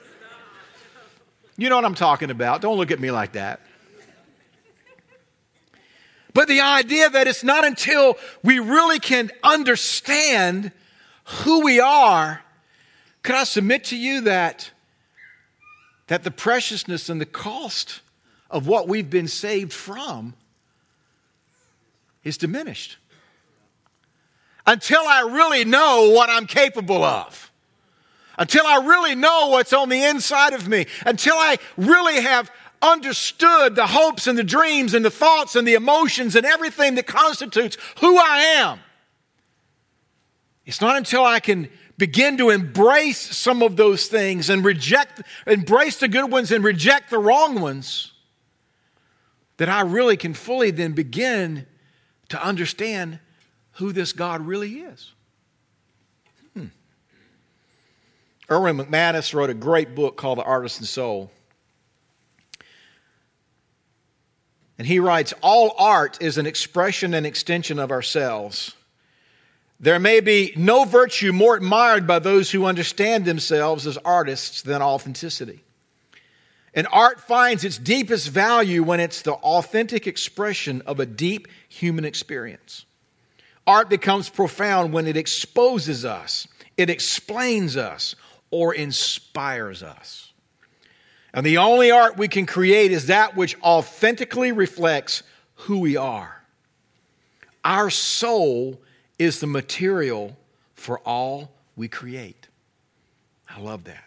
You 1.59 1.69
know 1.69 1.77
what 1.77 1.85
I'm 1.85 1.95
talking 1.95 2.31
about. 2.31 2.61
Don't 2.61 2.77
look 2.77 2.91
at 2.91 3.01
me 3.01 3.11
like 3.11 3.33
that. 3.33 3.61
But 6.33 6.49
the 6.49 6.61
idea 6.61 7.09
that 7.09 7.27
it's 7.27 7.43
not 7.43 7.65
until 7.65 8.19
we 8.43 8.59
really 8.59 8.99
can 8.99 9.31
understand 9.43 10.71
who 11.25 11.65
we 11.65 11.81
are, 11.81 12.43
could 13.23 13.35
I 13.35 13.45
submit 13.45 13.85
to 13.85 13.97
you 13.97 14.21
that, 14.23 14.71
that 16.07 16.25
the 16.25 16.31
preciousness 16.31 17.09
and 17.09 17.21
the 17.21 17.27
cost 17.27 18.01
of 18.51 18.67
what 18.67 18.89
we've 18.89 19.11
been 19.11 19.29
saved 19.29 19.73
from 19.73 20.35
is 22.23 22.37
diminished? 22.37 22.99
Until 24.67 25.03
I 25.07 25.21
really 25.21 25.65
know 25.65 26.11
what 26.15 26.29
I'm 26.29 26.47
capable 26.47 27.05
of 27.05 27.51
until 28.39 28.67
I 28.67 28.79
really 28.85 29.15
know 29.15 29.49
what's 29.49 29.73
on 29.73 29.89
the 29.89 30.05
inside 30.05 30.53
of 30.53 30.69
me, 30.69 30.87
until 31.05 31.35
I 31.37 31.59
really 31.77 32.21
have 32.21 32.51
understood 32.83 33.75
the 33.75 33.87
hopes 33.87 34.27
and 34.27 34.39
the 34.39 34.45
dreams 34.45 34.95
and 34.95 35.05
the 35.05 35.11
thoughts 35.11 35.57
and 35.57 35.67
the 35.67 35.75
emotions 35.75 36.37
and 36.37 36.45
everything 36.45 36.95
that 36.97 37.07
constitutes 37.07 37.77
who 38.01 38.19
I 38.19 38.39
am. 38.59 38.81
It's 40.67 40.81
not 40.81 40.97
until 40.97 41.25
I 41.25 41.41
can 41.41 41.69
begin 41.99 42.37
to 42.39 42.51
embrace 42.51 43.19
some 43.19 43.63
of 43.63 43.77
those 43.77 44.07
things 44.07 44.51
and 44.51 44.65
reject, 44.65 45.23
embrace 45.47 45.97
the 45.97 46.09
good 46.09 46.31
ones 46.31 46.53
and 46.53 46.63
reject 46.63 47.11
the 47.11 47.19
wrong 47.19 47.61
ones 47.61 48.13
that 49.57 49.69
I 49.69 49.81
really 49.83 50.17
can 50.17 50.35
fully 50.35 50.71
then 50.71 50.93
begin 50.93 51.67
to 52.29 52.43
understand 52.43 53.19
who 53.73 53.93
this 53.93 54.13
God 54.13 54.47
really 54.47 54.81
is. 54.81 55.13
Hmm. 56.55 56.67
Erwin 58.51 58.79
McManus 58.79 59.33
wrote 59.33 59.51
a 59.51 59.55
great 59.55 59.95
book 59.95 60.17
called 60.17 60.39
The 60.39 60.45
Artisan 60.45 60.85
Soul. 60.85 61.31
And 64.79 64.87
he 64.87 64.99
writes 64.99 65.33
All 65.43 65.75
art 65.79 66.19
is 66.21 66.37
an 66.37 66.47
expression 66.47 67.15
and 67.15 67.27
extension 67.27 67.79
of 67.79 67.91
ourselves. 67.91 68.75
There 69.79 69.99
may 69.99 70.21
be 70.21 70.53
no 70.57 70.85
virtue 70.85 71.33
more 71.33 71.57
admired 71.57 72.07
by 72.07 72.19
those 72.19 72.51
who 72.51 72.65
understand 72.65 73.25
themselves 73.25 73.87
as 73.87 73.99
artists 73.99 74.63
than 74.63 74.81
authenticity. 74.81 75.63
And 76.73 76.87
art 76.93 77.21
finds 77.21 77.65
its 77.65 77.79
deepest 77.79 78.29
value 78.29 78.83
when 78.83 79.01
it's 79.01 79.23
the 79.23 79.35
authentic 79.35 80.07
expression 80.07 80.83
of 80.87 81.01
a 81.01 81.07
deep 81.07 81.49
human 81.69 82.05
experience. 82.05 82.85
Art 83.67 83.89
becomes 83.89 84.29
profound 84.29 84.93
when 84.93 85.07
it 85.07 85.17
exposes 85.17 86.05
us, 86.05 86.47
it 86.77 86.89
explains 86.89 87.77
us, 87.77 88.15
or 88.51 88.75
inspires 88.75 89.83
us. 89.83 90.33
And 91.35 91.45
the 91.45 91.59
only 91.59 91.91
art 91.91 92.17
we 92.17 92.29
can 92.29 92.47
create 92.47 92.93
is 92.93 93.09
that 93.09 93.37
which 93.37 93.61
authentically 93.61 94.53
reflects 94.53 95.23
who 95.55 95.81
we 95.81 95.97
are. 95.97 96.43
Our 97.65 97.91
soul 97.91 98.81
is 99.19 99.41
the 99.41 99.47
material 99.47 100.37
for 100.75 100.99
all 101.01 101.51
we 101.77 101.89
create. 101.89 102.49
I 103.49 103.61
love 103.61 103.85
that. 103.85 104.05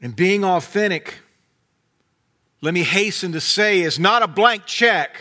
And 0.00 0.16
being 0.16 0.44
authentic, 0.44 1.18
let 2.60 2.74
me 2.74 2.82
hasten 2.82 3.32
to 3.32 3.40
say, 3.40 3.82
is 3.82 3.98
not 4.00 4.22
a 4.22 4.28
blank 4.28 4.66
check 4.66 5.16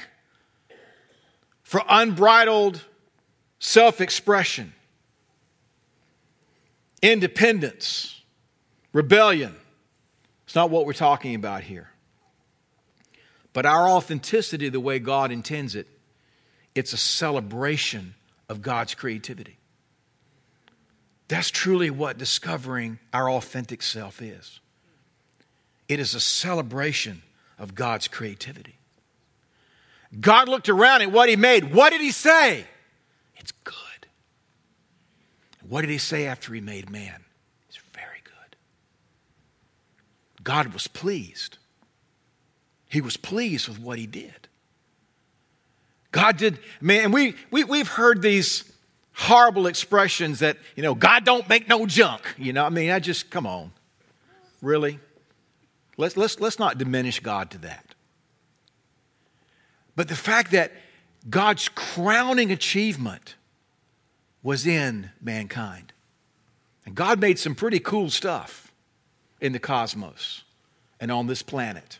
for 1.64 1.84
unbridled 1.88 2.84
self 3.60 4.02
expression 4.02 4.74
independence, 7.02 8.22
rebellion. 8.94 9.56
It's 10.46 10.56
not 10.56 10.70
what 10.70 10.86
we're 10.86 10.94
talking 10.94 11.36
about 11.36 11.64
here. 11.64 11.91
But 13.54 13.66
our 13.66 13.88
authenticity, 13.90 14.70
the 14.70 14.80
way 14.80 15.00
God 15.00 15.32
intends 15.32 15.76
it, 15.76 15.88
it's 16.74 16.94
a 16.94 16.98
celebration 16.98 18.16
of 18.48 18.62
God's 18.62 18.96
creativity. 18.96 19.58
That's 21.28 21.50
truly 21.50 21.90
what 21.90 22.18
discovering 22.18 23.00
our 23.14 23.30
authentic 23.30 23.82
self 23.82 24.22
is. 24.22 24.60
It 25.88 26.00
is 26.00 26.16
a 26.16 26.20
celebration 26.20 27.22
of 27.60 27.76
God's 27.76 28.08
creativity. 28.08 28.76
God 30.20 30.50
looked 30.50 30.70
around 30.70 31.02
at 31.02 31.12
what 31.12 31.30
He 31.30 31.36
made. 31.36 31.74
What 31.74 31.92
did 31.92 32.02
He 32.02 32.12
say? 32.12 32.66
It's 33.38 33.52
good. 33.64 33.76
What 35.68 35.82
did 35.82 35.90
he 35.90 35.98
say 35.98 36.26
after 36.26 36.54
he 36.54 36.60
made 36.60 36.90
man? 36.90 37.24
He's 37.68 37.80
very 37.94 38.22
good. 38.26 38.58
God 40.44 40.74
was 40.74 40.88
pleased. 40.88 41.58
He 42.92 43.00
was 43.00 43.16
pleased 43.16 43.70
with 43.70 43.80
what 43.80 43.98
he 43.98 44.06
did. 44.06 44.50
God 46.12 46.36
did, 46.36 46.60
man, 46.82 47.14
we, 47.14 47.36
we, 47.50 47.64
we've 47.64 47.88
heard 47.88 48.22
these 48.22 48.70
horrible 49.14 49.66
expressions 49.66 50.40
that, 50.40 50.58
you 50.76 50.84
know, 50.84 50.94
God 50.94 51.24
don't 51.24 51.48
make 51.48 51.70
no 51.70 51.86
junk. 51.86 52.36
You 52.38 52.52
know, 52.52 52.66
I 52.66 52.70
mean, 52.70 52.92
I 52.92 53.00
just, 53.00 53.30
come 53.30 53.48
on. 53.48 53.72
Really? 54.62 55.00
Let's, 55.96 56.18
let's, 56.18 56.42
let's 56.42 56.60
not 56.60 56.78
diminish 56.78 57.22
God 57.22 57.50
to 57.52 57.60
that. 57.60 57.96
But 59.96 60.10
the 60.10 60.16
fact 60.16 60.52
that 60.52 60.74
God's 61.30 61.70
crowning 61.70 62.52
achievement 62.52 63.36
was 64.44 64.68
in 64.68 65.12
mankind. 65.22 65.94
And 66.86 66.94
God 66.94 67.22
made 67.22 67.40
some 67.40 67.56
pretty 67.56 67.80
cool 67.80 68.10
stuff 68.10 68.74
in 69.40 69.54
the 69.54 69.60
cosmos 69.60 70.44
and 71.00 71.10
on 71.10 71.28
this 71.28 71.42
planet. 71.42 72.00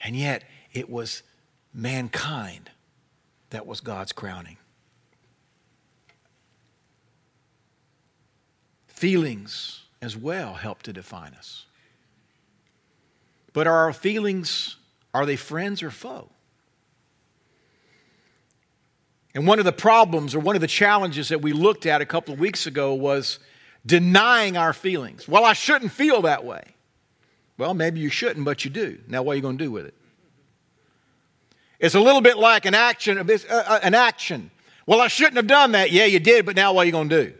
And 0.00 0.16
yet, 0.16 0.44
it 0.72 0.88
was 0.88 1.22
mankind 1.74 2.70
that 3.50 3.66
was 3.66 3.80
God's 3.80 4.12
crowning. 4.12 4.56
Feelings 8.86 9.82
as 10.02 10.16
well 10.16 10.54
help 10.54 10.82
to 10.82 10.92
define 10.92 11.34
us. 11.34 11.66
But 13.52 13.66
are 13.66 13.76
our 13.76 13.92
feelings, 13.92 14.76
are 15.12 15.26
they 15.26 15.36
friends 15.36 15.82
or 15.82 15.90
foe? 15.90 16.30
And 19.34 19.46
one 19.46 19.58
of 19.58 19.64
the 19.64 19.72
problems 19.72 20.34
or 20.34 20.40
one 20.40 20.56
of 20.56 20.60
the 20.60 20.66
challenges 20.66 21.28
that 21.28 21.40
we 21.40 21.52
looked 21.52 21.86
at 21.86 22.00
a 22.00 22.06
couple 22.06 22.34
of 22.34 22.40
weeks 22.40 22.66
ago 22.66 22.94
was 22.94 23.38
denying 23.86 24.56
our 24.56 24.72
feelings. 24.72 25.28
Well, 25.28 25.44
I 25.44 25.52
shouldn't 25.52 25.92
feel 25.92 26.22
that 26.22 26.44
way. 26.44 26.62
Well, 27.60 27.74
maybe 27.74 28.00
you 28.00 28.08
shouldn't, 28.08 28.46
but 28.46 28.64
you 28.64 28.70
do. 28.70 29.00
Now, 29.06 29.22
what 29.22 29.32
are 29.32 29.36
you 29.36 29.42
going 29.42 29.58
to 29.58 29.64
do 29.64 29.70
with 29.70 29.84
it? 29.84 29.94
It's 31.78 31.94
a 31.94 32.00
little 32.00 32.22
bit 32.22 32.38
like 32.38 32.64
an 32.64 32.72
action. 32.74 33.18
Uh, 33.18 33.24
uh, 33.50 33.80
an 33.82 33.92
action. 33.92 34.50
Well, 34.86 34.98
I 34.98 35.08
shouldn't 35.08 35.36
have 35.36 35.46
done 35.46 35.72
that. 35.72 35.92
Yeah, 35.92 36.06
you 36.06 36.20
did, 36.20 36.46
but 36.46 36.56
now 36.56 36.72
what 36.72 36.84
are 36.84 36.86
you 36.86 36.92
going 36.92 37.10
to 37.10 37.24
do? 37.24 37.34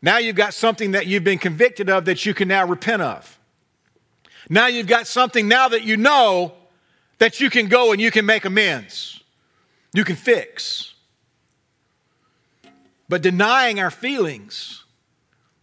Now 0.00 0.16
you've 0.16 0.34
got 0.34 0.54
something 0.54 0.92
that 0.92 1.06
you've 1.06 1.24
been 1.24 1.36
convicted 1.38 1.90
of 1.90 2.06
that 2.06 2.24
you 2.24 2.32
can 2.32 2.48
now 2.48 2.66
repent 2.66 3.02
of. 3.02 3.38
Now 4.48 4.66
you've 4.66 4.86
got 4.86 5.06
something 5.06 5.46
now 5.46 5.68
that 5.68 5.82
you 5.82 5.98
know 5.98 6.54
that 7.18 7.38
you 7.38 7.50
can 7.50 7.68
go 7.68 7.92
and 7.92 8.00
you 8.00 8.10
can 8.10 8.24
make 8.24 8.46
amends. 8.46 9.22
You 9.92 10.04
can 10.04 10.16
fix. 10.16 10.94
But 13.10 13.20
denying 13.20 13.78
our 13.78 13.90
feelings, 13.90 14.84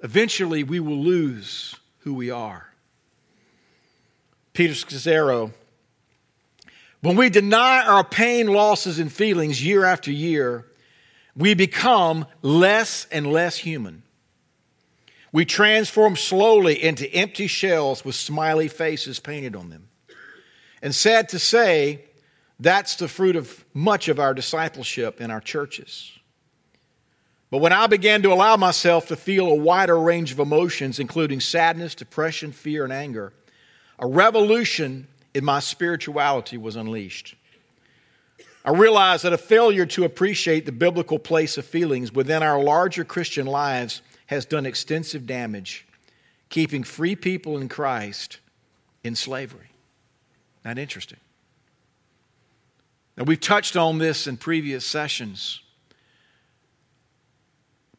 eventually 0.04 0.64
we 0.64 0.80
will 0.80 1.04
lose 1.04 1.78
who 2.04 2.14
we 2.14 2.30
are. 2.30 2.70
Peter 4.54 4.74
Scazzero, 4.74 5.52
when 7.02 7.16
we 7.16 7.30
deny 7.30 7.84
our 7.86 8.04
pain, 8.04 8.48
losses, 8.48 9.00
and 9.00 9.12
feelings 9.12 9.66
year 9.66 9.84
after 9.84 10.12
year, 10.12 10.66
we 11.36 11.54
become 11.54 12.26
less 12.42 13.08
and 13.12 13.28
less 13.28 13.58
human. 13.58 14.04
We 15.32 15.46
transform 15.46 16.16
slowly 16.16 16.82
into 16.82 17.12
empty 17.12 17.48
shells 17.48 18.06
with 18.06 18.16
smiley 18.16 18.68
faces 18.68 19.20
painted 19.20 19.56
on 19.56 19.70
them. 19.70 19.90
And 20.82 20.94
sad 20.94 21.30
to 21.30 21.40
say, 21.40 22.04
that's 22.60 22.98
the 22.98 23.08
fruit 23.08 23.36
of 23.36 23.66
much 23.74 24.10
of 24.10 24.20
our 24.20 24.34
discipleship 24.34 25.20
in 25.20 25.32
our 25.32 25.42
churches. 25.42 26.12
But 27.54 27.62
when 27.62 27.72
I 27.72 27.86
began 27.86 28.24
to 28.24 28.34
allow 28.34 28.58
myself 28.58 29.10
to 29.10 29.16
feel 29.16 29.46
a 29.46 29.54
wider 29.54 30.00
range 30.00 30.32
of 30.32 30.40
emotions, 30.40 30.98
including 30.98 31.40
sadness, 31.40 31.94
depression, 31.94 32.52
fear, 32.52 32.84
and 32.84 32.92
anger, 32.92 33.32
a 34.00 34.08
revolution 34.08 35.08
in 35.36 35.46
my 35.46 35.60
spirituality 35.60 36.58
was 36.58 36.76
unleashed. 36.76 37.36
I 38.66 38.72
realized 38.72 39.24
that 39.24 39.34
a 39.34 39.38
failure 39.38 39.86
to 39.86 40.04
appreciate 40.04 40.66
the 40.66 40.72
biblical 40.72 41.20
place 41.20 41.60
of 41.60 41.64
feelings 41.64 42.12
within 42.12 42.42
our 42.42 42.60
larger 42.60 43.04
Christian 43.04 43.46
lives 43.46 44.02
has 44.26 44.46
done 44.46 44.66
extensive 44.66 45.28
damage, 45.28 45.86
keeping 46.50 46.84
free 46.84 47.16
people 47.16 47.60
in 47.60 47.70
Christ 47.70 48.40
in 49.04 49.14
slavery. 49.14 49.70
Not 50.66 50.80
interesting. 50.80 51.20
Now, 53.16 53.26
we've 53.26 53.40
touched 53.40 53.78
on 53.78 54.00
this 54.00 54.26
in 54.26 54.38
previous 54.38 54.88
sessions. 54.88 55.60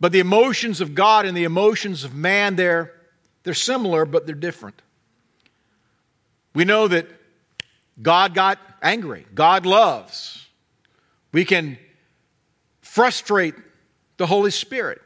But 0.05 0.13
the 0.13 0.21
emotions 0.21 0.83
of 0.83 0.95
God 0.95 1.25
and 1.25 1.35
the 1.35 1.45
emotions 1.45 2.05
of 2.05 2.15
man, 2.15 2.57
they're, 2.57 2.93
they're 3.43 3.55
similar, 3.55 4.05
but 4.05 4.27
they're 4.27 4.35
different. 4.35 4.83
We 6.55 6.67
know 6.67 6.89
that 6.89 7.09
God 8.03 8.35
got 8.35 8.59
angry, 8.83 9.25
God 9.33 9.65
loves. 9.65 10.47
We 11.33 11.47
can 11.47 11.79
frustrate 12.83 13.55
the 14.19 14.27
Holy 14.27 14.51
Spirit. 14.51 15.01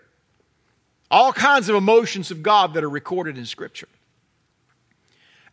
All 1.12 1.32
kinds 1.32 1.68
of 1.68 1.76
emotions 1.76 2.32
of 2.32 2.42
God 2.42 2.74
that 2.74 2.82
are 2.82 2.90
recorded 2.90 3.38
in 3.38 3.46
Scripture. 3.46 3.88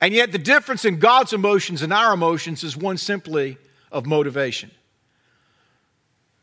And 0.02 0.12
yet, 0.12 0.32
the 0.32 0.40
difference 0.40 0.86
in 0.86 0.98
God's 0.98 1.34
emotions 1.34 1.84
and 1.84 1.94
our 1.94 2.16
emotions 2.16 2.64
is 2.64 2.76
one 2.76 2.98
simply 2.98 3.60
of 3.92 4.08
motivation. 4.08 4.72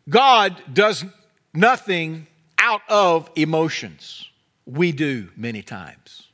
God 0.09 0.57
does 0.73 1.05
nothing 1.53 2.29
out 2.62 2.83
of 2.88 3.28
emotions. 3.35 4.31
We 4.64 4.92
do 4.92 5.28
many 5.37 5.62
times. 5.62 6.28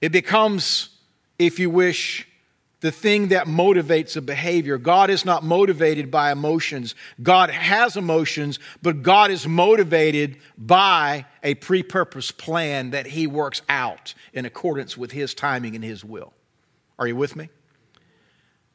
It 0.00 0.10
becomes, 0.10 0.88
if 1.38 1.58
you 1.58 1.68
wish, 1.68 2.26
the 2.80 2.90
thing 2.90 3.28
that 3.28 3.46
motivates 3.46 4.16
a 4.16 4.20
behavior. 4.20 4.78
God 4.78 5.10
is 5.10 5.24
not 5.24 5.42
motivated 5.42 6.10
by 6.10 6.32
emotions. 6.32 6.94
God 7.22 7.50
has 7.50 7.96
emotions, 7.96 8.58
but 8.80 9.02
God 9.02 9.30
is 9.30 9.46
motivated 9.46 10.38
by 10.56 11.26
a 11.42 11.54
pre 11.54 11.82
purposed 11.82 12.38
plan 12.38 12.90
that 12.90 13.06
He 13.06 13.26
works 13.26 13.62
out 13.68 14.14
in 14.32 14.44
accordance 14.44 14.96
with 14.96 15.12
His 15.12 15.34
timing 15.34 15.74
and 15.74 15.84
His 15.84 16.04
will. 16.04 16.32
Are 16.98 17.06
you 17.06 17.16
with 17.16 17.36
me? 17.36 17.48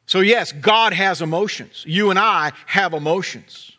So, 0.06 0.20
yes, 0.20 0.52
God 0.52 0.92
has 0.92 1.22
emotions. 1.22 1.84
You 1.86 2.10
and 2.10 2.18
I 2.18 2.52
have 2.66 2.92
emotions. 2.92 3.72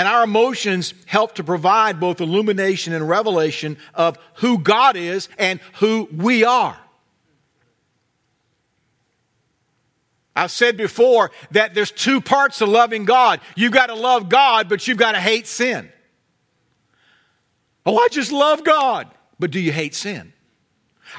And 0.00 0.08
our 0.08 0.24
emotions 0.24 0.94
help 1.04 1.34
to 1.34 1.44
provide 1.44 2.00
both 2.00 2.22
illumination 2.22 2.94
and 2.94 3.06
revelation 3.06 3.76
of 3.92 4.16
who 4.36 4.56
God 4.56 4.96
is 4.96 5.28
and 5.36 5.60
who 5.74 6.08
we 6.10 6.42
are. 6.42 6.78
I've 10.34 10.52
said 10.52 10.78
before 10.78 11.30
that 11.50 11.74
there's 11.74 11.90
two 11.90 12.22
parts 12.22 12.60
to 12.60 12.64
loving 12.64 13.04
God. 13.04 13.42
You've 13.56 13.74
got 13.74 13.88
to 13.88 13.94
love 13.94 14.30
God, 14.30 14.70
but 14.70 14.88
you've 14.88 14.96
got 14.96 15.12
to 15.12 15.20
hate 15.20 15.46
sin. 15.46 15.92
Oh, 17.84 17.98
I 17.98 18.08
just 18.08 18.32
love 18.32 18.64
God. 18.64 19.06
But 19.38 19.50
do 19.50 19.60
you 19.60 19.70
hate 19.70 19.94
sin? 19.94 20.32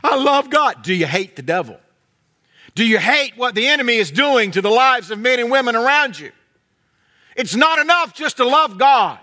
I 0.04 0.16
love 0.16 0.50
God. 0.50 0.82
Do 0.82 0.96
you 0.96 1.06
hate 1.06 1.36
the 1.36 1.44
devil? 1.44 1.80
Do 2.74 2.84
you 2.84 2.98
hate 2.98 3.38
what 3.38 3.54
the 3.54 3.68
enemy 3.68 3.98
is 3.98 4.10
doing 4.10 4.50
to 4.50 4.62
the 4.64 4.72
lives 4.72 5.12
of 5.12 5.20
men 5.20 5.40
and 5.40 5.52
women 5.52 5.76
around 5.76 6.18
you? 6.18 6.32
It's 7.36 7.56
not 7.56 7.80
enough 7.80 8.14
just 8.14 8.38
to 8.38 8.46
love 8.46 8.78
God. 8.78 9.20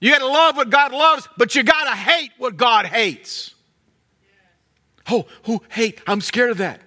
You 0.00 0.10
got 0.10 0.18
to 0.18 0.26
love 0.26 0.56
what 0.56 0.70
God 0.70 0.92
loves, 0.92 1.28
but 1.36 1.54
you 1.54 1.62
got 1.62 1.84
to 1.84 1.94
hate 1.94 2.32
what 2.38 2.56
God 2.56 2.86
hates. 2.86 3.54
Oh, 5.10 5.26
who 5.44 5.62
hate? 5.68 6.00
I'm 6.06 6.20
scared 6.20 6.50
of 6.50 6.58
that. 6.58 6.80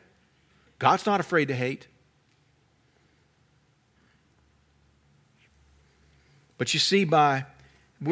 God's 0.80 1.06
not 1.06 1.20
afraid 1.20 1.48
to 1.48 1.56
hate. 1.56 1.88
But 6.58 6.74
you 6.74 6.80
see, 6.80 7.04
by, 7.04 7.46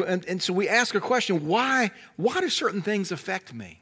and, 0.06 0.24
and 0.26 0.42
so 0.42 0.52
we 0.52 0.68
ask 0.68 0.94
a 0.94 1.00
question 1.00 1.46
why, 1.46 1.90
why 2.16 2.40
do 2.40 2.48
certain 2.48 2.82
things 2.82 3.12
affect 3.12 3.54
me? 3.54 3.80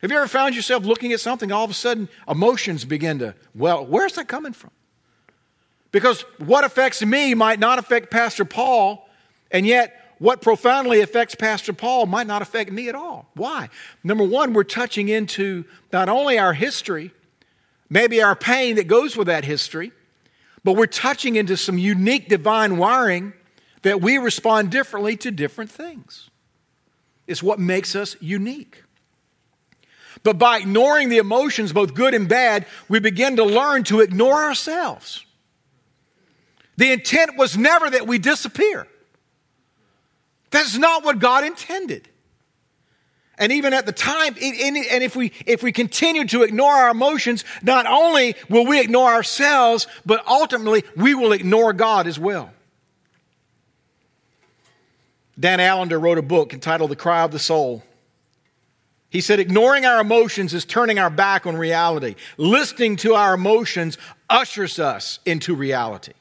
Have 0.00 0.10
you 0.10 0.18
ever 0.18 0.28
found 0.28 0.54
yourself 0.54 0.84
looking 0.84 1.12
at 1.12 1.20
something, 1.20 1.50
all 1.50 1.64
of 1.64 1.70
a 1.70 1.74
sudden 1.74 2.08
emotions 2.28 2.84
begin 2.84 3.20
to, 3.20 3.34
well, 3.54 3.86
where's 3.86 4.14
that 4.14 4.28
coming 4.28 4.52
from? 4.52 4.70
Because 5.94 6.22
what 6.38 6.64
affects 6.64 7.04
me 7.04 7.34
might 7.34 7.60
not 7.60 7.78
affect 7.78 8.10
Pastor 8.10 8.44
Paul, 8.44 9.08
and 9.52 9.64
yet 9.64 9.94
what 10.18 10.42
profoundly 10.42 11.02
affects 11.02 11.36
Pastor 11.36 11.72
Paul 11.72 12.06
might 12.06 12.26
not 12.26 12.42
affect 12.42 12.72
me 12.72 12.88
at 12.88 12.96
all. 12.96 13.30
Why? 13.34 13.68
Number 14.02 14.24
one, 14.24 14.54
we're 14.54 14.64
touching 14.64 15.08
into 15.08 15.64
not 15.92 16.08
only 16.08 16.36
our 16.36 16.52
history, 16.52 17.12
maybe 17.88 18.20
our 18.20 18.34
pain 18.34 18.74
that 18.74 18.88
goes 18.88 19.16
with 19.16 19.28
that 19.28 19.44
history, 19.44 19.92
but 20.64 20.72
we're 20.72 20.86
touching 20.86 21.36
into 21.36 21.56
some 21.56 21.78
unique 21.78 22.28
divine 22.28 22.76
wiring 22.76 23.32
that 23.82 24.00
we 24.00 24.18
respond 24.18 24.72
differently 24.72 25.16
to 25.18 25.30
different 25.30 25.70
things. 25.70 26.28
It's 27.28 27.40
what 27.40 27.60
makes 27.60 27.94
us 27.94 28.16
unique. 28.18 28.82
But 30.24 30.38
by 30.38 30.58
ignoring 30.58 31.08
the 31.08 31.18
emotions, 31.18 31.72
both 31.72 31.94
good 31.94 32.14
and 32.14 32.28
bad, 32.28 32.66
we 32.88 32.98
begin 32.98 33.36
to 33.36 33.44
learn 33.44 33.84
to 33.84 34.00
ignore 34.00 34.42
ourselves. 34.42 35.23
The 36.76 36.92
intent 36.92 37.36
was 37.36 37.56
never 37.56 37.88
that 37.90 38.06
we 38.06 38.18
disappear. 38.18 38.86
That's 40.50 40.76
not 40.76 41.04
what 41.04 41.18
God 41.18 41.44
intended. 41.44 42.08
And 43.36 43.50
even 43.50 43.74
at 43.74 43.84
the 43.84 43.92
time, 43.92 44.36
and 44.40 45.02
if 45.02 45.16
we, 45.16 45.32
if 45.44 45.62
we 45.62 45.72
continue 45.72 46.24
to 46.26 46.42
ignore 46.44 46.72
our 46.72 46.90
emotions, 46.90 47.44
not 47.62 47.86
only 47.86 48.36
will 48.48 48.64
we 48.64 48.80
ignore 48.80 49.12
ourselves, 49.12 49.88
but 50.06 50.24
ultimately 50.26 50.84
we 50.96 51.14
will 51.14 51.32
ignore 51.32 51.72
God 51.72 52.06
as 52.06 52.18
well. 52.18 52.52
Dan 55.38 55.58
Allender 55.58 55.98
wrote 55.98 56.18
a 56.18 56.22
book 56.22 56.54
entitled 56.54 56.92
The 56.92 56.96
Cry 56.96 57.22
of 57.22 57.32
the 57.32 57.40
Soul. 57.40 57.82
He 59.10 59.20
said, 59.20 59.40
ignoring 59.40 59.84
our 59.84 60.00
emotions 60.00 60.54
is 60.54 60.64
turning 60.64 61.00
our 61.00 61.10
back 61.10 61.44
on 61.46 61.56
reality. 61.56 62.14
Listening 62.36 62.94
to 62.98 63.14
our 63.14 63.34
emotions 63.34 63.98
ushers 64.30 64.78
us 64.78 65.18
into 65.24 65.56
reality. 65.56 66.12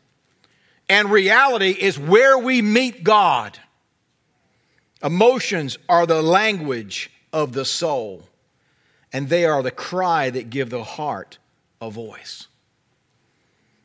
And 0.94 1.10
reality 1.10 1.72
is 1.72 1.98
where 1.98 2.38
we 2.38 2.62
meet 2.62 3.04
God. 3.04 3.58
Emotions 5.04 5.80
are 5.90 6.06
the 6.06 6.22
language 6.22 7.10
of 7.34 7.54
the 7.54 7.66
soul, 7.66 8.30
and 9.12 9.28
they 9.28 9.44
are 9.44 9.64
the 9.64 9.72
cry 9.72 10.30
that 10.30 10.52
give 10.52 10.70
the 10.70 10.84
heart 10.84 11.40
a 11.82 11.90
voice. 11.90 12.48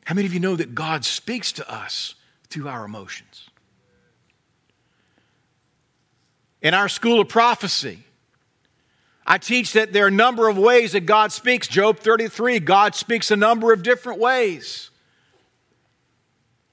How 0.05 0.13
many 0.13 0.27
of 0.27 0.35
you 0.35 0.39
know 0.39 0.55
that 0.55 0.75
God 0.75 1.03
speaks 1.03 1.51
to 1.53 1.67
us 1.67 2.13
through 2.47 2.67
our 2.67 2.85
emotions? 2.85 3.49
In 6.61 6.75
our 6.75 6.89
school 6.89 7.21
of 7.21 7.27
prophecy, 7.27 8.03
I 9.25 9.39
teach 9.39 9.73
that 9.73 9.93
there 9.93 10.05
are 10.05 10.09
a 10.09 10.11
number 10.11 10.47
of 10.47 10.59
ways 10.59 10.91
that 10.91 11.07
God 11.07 11.31
speaks. 11.31 11.67
Job 11.67 11.97
33, 11.97 12.59
God 12.59 12.93
speaks 12.93 13.31
a 13.31 13.35
number 13.35 13.73
of 13.73 13.81
different 13.81 14.19
ways. 14.19 14.91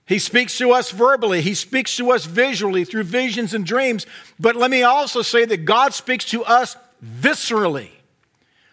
He 0.06 0.20
speaks 0.20 0.56
to 0.58 0.70
us 0.70 0.92
verbally. 0.92 1.42
He 1.42 1.54
speaks 1.54 1.96
to 1.96 2.12
us 2.12 2.24
visually 2.24 2.84
through 2.84 3.02
visions 3.02 3.54
and 3.54 3.66
dreams. 3.66 4.06
But 4.38 4.54
let 4.54 4.70
me 4.70 4.84
also 4.84 5.22
say 5.22 5.44
that 5.44 5.64
God 5.64 5.94
speaks 5.94 6.24
to 6.26 6.44
us 6.44 6.76
viscerally. 7.04 7.90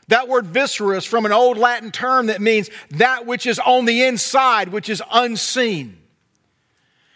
That 0.09 0.27
word 0.27 0.45
viscera 0.45 0.97
is 0.97 1.05
from 1.05 1.25
an 1.25 1.31
old 1.31 1.57
Latin 1.57 1.91
term 1.91 2.27
that 2.27 2.41
means 2.41 2.69
that 2.91 3.25
which 3.25 3.47
is 3.47 3.57
on 3.57 3.85
the 3.85 4.03
inside, 4.03 4.69
which 4.69 4.89
is 4.89 5.01
unseen. 5.11 5.97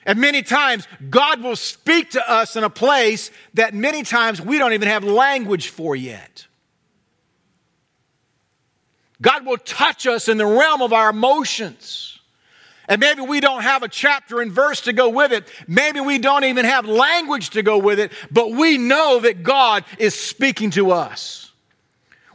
And 0.04 0.20
many 0.20 0.42
times, 0.42 0.88
God 1.10 1.44
will 1.44 1.58
speak 1.58 2.12
to 2.12 2.32
us 2.32 2.56
in 2.56 2.64
a 2.64 2.70
place 2.70 3.30
that 3.56 3.74
many 3.74 4.04
times 4.04 4.42
we 4.42 4.58
don't 4.58 4.74
even 4.74 4.88
have 4.88 5.04
language 5.04 5.68
for 5.68 5.96
yet. 5.96 6.48
God 9.22 9.46
will 9.46 9.58
touch 9.58 10.08
us 10.08 10.30
in 10.30 10.38
the 10.38 10.46
realm 10.46 10.82
of 10.82 10.94
our 10.94 11.10
emotions. 11.10 12.17
And 12.88 13.02
maybe 13.02 13.22
we 13.22 13.42
don't 13.42 13.64
have 13.64 13.84
a 13.84 13.88
chapter 13.88 14.40
and 14.40 14.52
verse 14.52 14.82
to 14.82 14.94
go 14.94 15.10
with 15.10 15.34
it. 15.34 15.48
Maybe 15.68 16.00
we 16.00 16.20
don't 16.20 16.46
even 16.46 16.66
have 16.66 16.86
language 16.86 17.50
to 17.52 17.62
go 17.62 17.78
with 17.78 18.00
it, 18.00 18.14
but 18.32 18.52
we 18.52 18.78
know 18.78 19.20
that 19.20 19.44
God 19.44 19.84
is 19.98 20.16
speaking 20.16 20.72
to 20.72 20.92
us. 20.92 21.52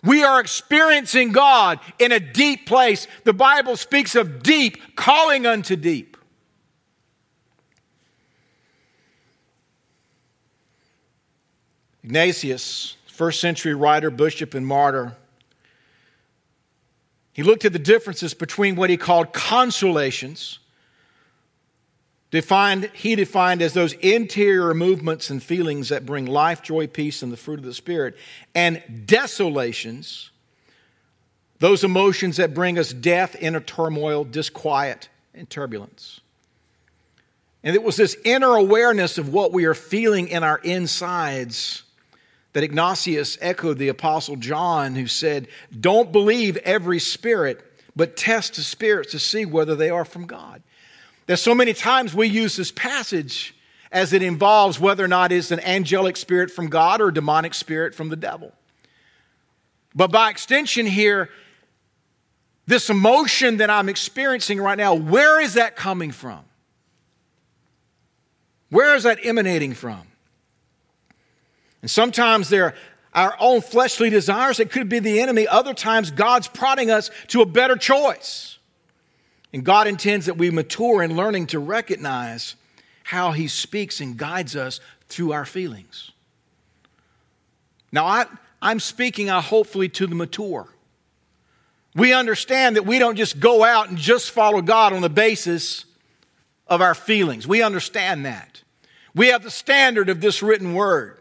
We 0.04 0.24
are 0.24 0.40
experiencing 0.40 1.32
God 1.32 1.78
in 1.98 2.12
a 2.12 2.20
deep 2.20 2.66
place. 2.66 3.06
The 3.24 3.32
Bible 3.32 3.76
speaks 3.76 4.14
of 4.14 4.42
deep 4.42 4.96
calling 4.96 5.46
unto 5.46 5.76
deep. 5.76 6.16
Ignatius, 12.04 12.96
first 13.06 13.40
century 13.40 13.74
writer, 13.74 14.10
bishop, 14.10 14.54
and 14.54 14.66
martyr, 14.66 15.16
he 17.32 17.42
looked 17.42 17.64
at 17.64 17.72
the 17.72 17.78
differences 17.78 18.34
between 18.34 18.76
what 18.76 18.90
he 18.90 18.96
called 18.96 19.32
consolations, 19.32 20.58
defined, 22.30 22.90
he 22.92 23.14
defined 23.14 23.62
as 23.62 23.72
those 23.72 23.94
interior 23.94 24.74
movements 24.74 25.30
and 25.30 25.42
feelings 25.42 25.88
that 25.88 26.04
bring 26.04 26.26
life, 26.26 26.62
joy, 26.62 26.86
peace, 26.86 27.22
and 27.22 27.32
the 27.32 27.36
fruit 27.36 27.58
of 27.58 27.64
the 27.64 27.74
Spirit, 27.74 28.16
and 28.54 28.82
desolations, 29.06 30.30
those 31.58 31.84
emotions 31.84 32.36
that 32.36 32.52
bring 32.52 32.78
us 32.78 32.92
death, 32.92 33.34
inner 33.40 33.60
turmoil, 33.60 34.24
disquiet, 34.24 35.08
and 35.34 35.48
turbulence. 35.48 36.20
And 37.64 37.74
it 37.74 37.82
was 37.82 37.96
this 37.96 38.16
inner 38.24 38.56
awareness 38.56 39.16
of 39.18 39.32
what 39.32 39.52
we 39.52 39.64
are 39.64 39.74
feeling 39.74 40.28
in 40.28 40.42
our 40.42 40.58
insides 40.58 41.84
that 42.52 42.62
Ignatius 42.62 43.38
echoed 43.40 43.78
the 43.78 43.88
Apostle 43.88 44.36
John, 44.36 44.94
who 44.94 45.06
said, 45.06 45.48
Don't 45.78 46.12
believe 46.12 46.56
every 46.58 46.98
spirit, 46.98 47.64
but 47.96 48.16
test 48.16 48.56
the 48.56 48.62
spirits 48.62 49.12
to 49.12 49.18
see 49.18 49.44
whether 49.44 49.74
they 49.74 49.90
are 49.90 50.04
from 50.04 50.26
God. 50.26 50.62
There's 51.26 51.40
so 51.40 51.54
many 51.54 51.72
times 51.72 52.14
we 52.14 52.28
use 52.28 52.56
this 52.56 52.72
passage 52.72 53.54
as 53.90 54.12
it 54.12 54.22
involves 54.22 54.80
whether 54.80 55.04
or 55.04 55.08
not 55.08 55.32
it's 55.32 55.50
an 55.50 55.60
angelic 55.60 56.16
spirit 56.16 56.50
from 56.50 56.68
God 56.68 57.00
or 57.00 57.08
a 57.08 57.14
demonic 57.14 57.54
spirit 57.54 57.94
from 57.94 58.08
the 58.08 58.16
devil. 58.16 58.52
But 59.94 60.10
by 60.10 60.30
extension, 60.30 60.86
here, 60.86 61.28
this 62.66 62.88
emotion 62.88 63.58
that 63.58 63.70
I'm 63.70 63.88
experiencing 63.88 64.60
right 64.60 64.78
now, 64.78 64.94
where 64.94 65.40
is 65.40 65.54
that 65.54 65.76
coming 65.76 66.10
from? 66.10 66.40
Where 68.70 68.94
is 68.94 69.02
that 69.02 69.18
emanating 69.22 69.74
from? 69.74 70.00
And 71.82 71.90
sometimes 71.90 72.48
they're 72.48 72.74
our 73.12 73.36
own 73.38 73.60
fleshly 73.60 74.08
desires. 74.08 74.58
It 74.58 74.70
could 74.70 74.88
be 74.88 74.98
the 74.98 75.20
enemy. 75.20 75.46
Other 75.46 75.74
times, 75.74 76.10
God's 76.10 76.48
prodding 76.48 76.90
us 76.90 77.10
to 77.28 77.42
a 77.42 77.46
better 77.46 77.76
choice. 77.76 78.58
And 79.52 79.64
God 79.64 79.86
intends 79.86 80.26
that 80.26 80.38
we 80.38 80.50
mature 80.50 81.02
in 81.02 81.14
learning 81.14 81.48
to 81.48 81.58
recognize 81.58 82.56
how 83.04 83.32
He 83.32 83.48
speaks 83.48 84.00
and 84.00 84.16
guides 84.16 84.56
us 84.56 84.80
through 85.08 85.32
our 85.32 85.44
feelings. 85.44 86.10
Now, 87.90 88.06
I, 88.06 88.24
I'm 88.62 88.80
speaking, 88.80 89.28
uh, 89.28 89.42
hopefully, 89.42 89.90
to 89.90 90.06
the 90.06 90.14
mature. 90.14 90.68
We 91.94 92.14
understand 92.14 92.76
that 92.76 92.86
we 92.86 92.98
don't 92.98 93.16
just 93.16 93.38
go 93.38 93.62
out 93.62 93.90
and 93.90 93.98
just 93.98 94.30
follow 94.30 94.62
God 94.62 94.94
on 94.94 95.02
the 95.02 95.10
basis 95.10 95.84
of 96.66 96.80
our 96.80 96.94
feelings. 96.94 97.46
We 97.46 97.60
understand 97.60 98.24
that. 98.24 98.62
We 99.14 99.28
have 99.28 99.42
the 99.42 99.50
standard 99.50 100.08
of 100.08 100.22
this 100.22 100.42
written 100.42 100.72
word. 100.72 101.18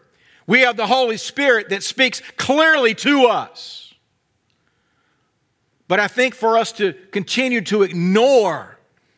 We 0.52 0.64
have 0.64 0.76
the 0.76 0.86
Holy 0.86 1.16
Spirit 1.16 1.70
that 1.70 1.82
speaks 1.82 2.22
clearly 2.36 2.94
to 2.96 3.28
us. 3.28 3.94
But 5.88 6.02
I 6.02 6.10
think 6.10 6.36
for 6.36 6.58
us 6.58 6.74
to 6.74 6.92
continue 6.92 7.62
to 7.62 7.84
ignore 7.84 8.78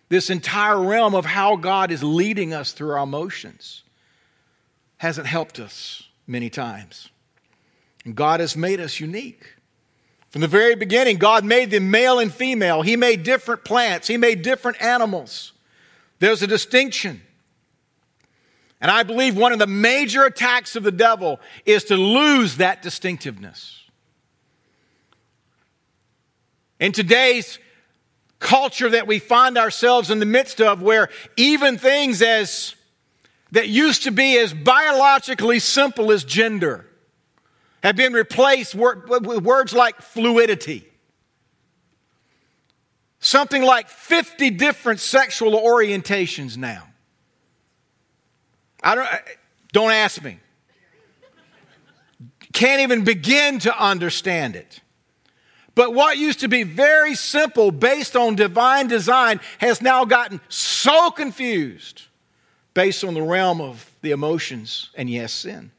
this 0.10 0.30
entire 0.30 0.80
realm 0.80 1.15
of 1.15 1.26
how 1.26 1.56
God 1.56 1.89
is 1.89 2.04
leading 2.04 2.54
us 2.54 2.72
through 2.72 2.91
our 2.91 3.02
emotions 3.02 3.82
hasn't 4.98 5.26
helped 5.26 5.60
us 5.60 6.04
many 6.28 6.52
times. 6.52 7.10
And 8.06 8.13
God 8.13 8.39
has 8.39 8.56
made 8.56 8.80
us 8.80 9.00
unique. 9.00 9.56
From 10.30 10.41
the 10.41 10.48
very 10.48 10.76
beginning, 10.76 11.17
God 11.17 11.43
made 11.43 11.72
them 11.72 11.89
male 11.89 12.19
and 12.19 12.32
female. 12.32 12.84
He 12.84 12.96
made 12.96 13.24
different 13.24 13.63
plants, 13.63 14.08
He 14.08 14.17
made 14.17 14.43
different 14.43 14.80
animals. 14.84 15.52
There's 16.19 16.43
a 16.43 16.48
distinction. 16.48 17.24
And 18.84 18.91
I 18.91 19.04
believe 19.04 19.38
one 19.38 19.54
of 19.54 19.60
the 19.60 19.65
major 19.65 20.26
attacks 20.26 20.76
of 20.76 20.84
the 20.84 20.91
devil 20.91 21.39
is 21.65 21.86
to 21.86 21.96
lose 21.96 22.58
that 22.58 22.82
distinctiveness. 22.82 23.82
In 26.82 26.91
today's 26.91 27.60
culture 28.39 28.89
that 28.89 29.08
we 29.08 29.19
find 29.19 29.58
ourselves 29.58 30.12
in 30.12 30.19
the 30.19 30.26
midst 30.26 30.60
of, 30.60 30.82
where 30.82 31.08
even 31.38 31.78
things 31.78 32.22
as 32.22 32.76
that 33.54 33.69
used 33.69 34.04
to 34.04 34.12
be 34.12 34.38
as 34.38 34.54
biologically 34.54 35.60
simple 35.60 36.12
as 36.12 36.26
gender 36.26 36.86
have 37.84 37.96
been 37.96 38.12
replaced 38.12 38.76
with 38.76 39.41
words 39.41 39.72
like 39.72 40.02
fluidity. 40.02 40.86
Something 43.19 43.63
like 43.63 43.88
50 43.88 44.50
different 44.50 45.00
sexual 45.00 45.54
orientations 45.54 46.58
now. 46.58 46.89
I 48.84 48.96
don't, 48.96 49.08
don't 49.72 49.91
ask 49.91 50.22
me. 50.22 50.39
Can't 52.52 52.82
even 52.82 53.04
begin 53.04 53.60
to 53.60 53.76
understand 53.78 54.56
it. 54.56 54.82
But 55.76 55.93
what 55.93 56.17
used 56.17 56.41
to 56.41 56.48
be 56.48 56.63
very 56.63 57.15
simple 57.15 57.72
based 57.72 58.15
on 58.15 58.36
divine 58.36 58.88
design 58.88 59.39
has 59.58 59.82
now 59.82 60.06
gotten 60.06 60.39
so 60.50 61.10
confused 61.10 62.04
based 62.76 63.04
on 63.04 63.15
the 63.15 63.22
realm 63.22 63.60
of 63.60 63.89
the 64.02 64.12
emotions 64.12 64.91
and, 64.96 65.10
yes, 65.10 65.34
sin. 65.34 65.72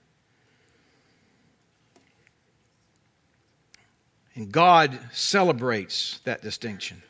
And 4.34 4.50
God 4.50 4.98
celebrates 5.12 6.18
that 6.24 6.42
distinction. 6.42 7.02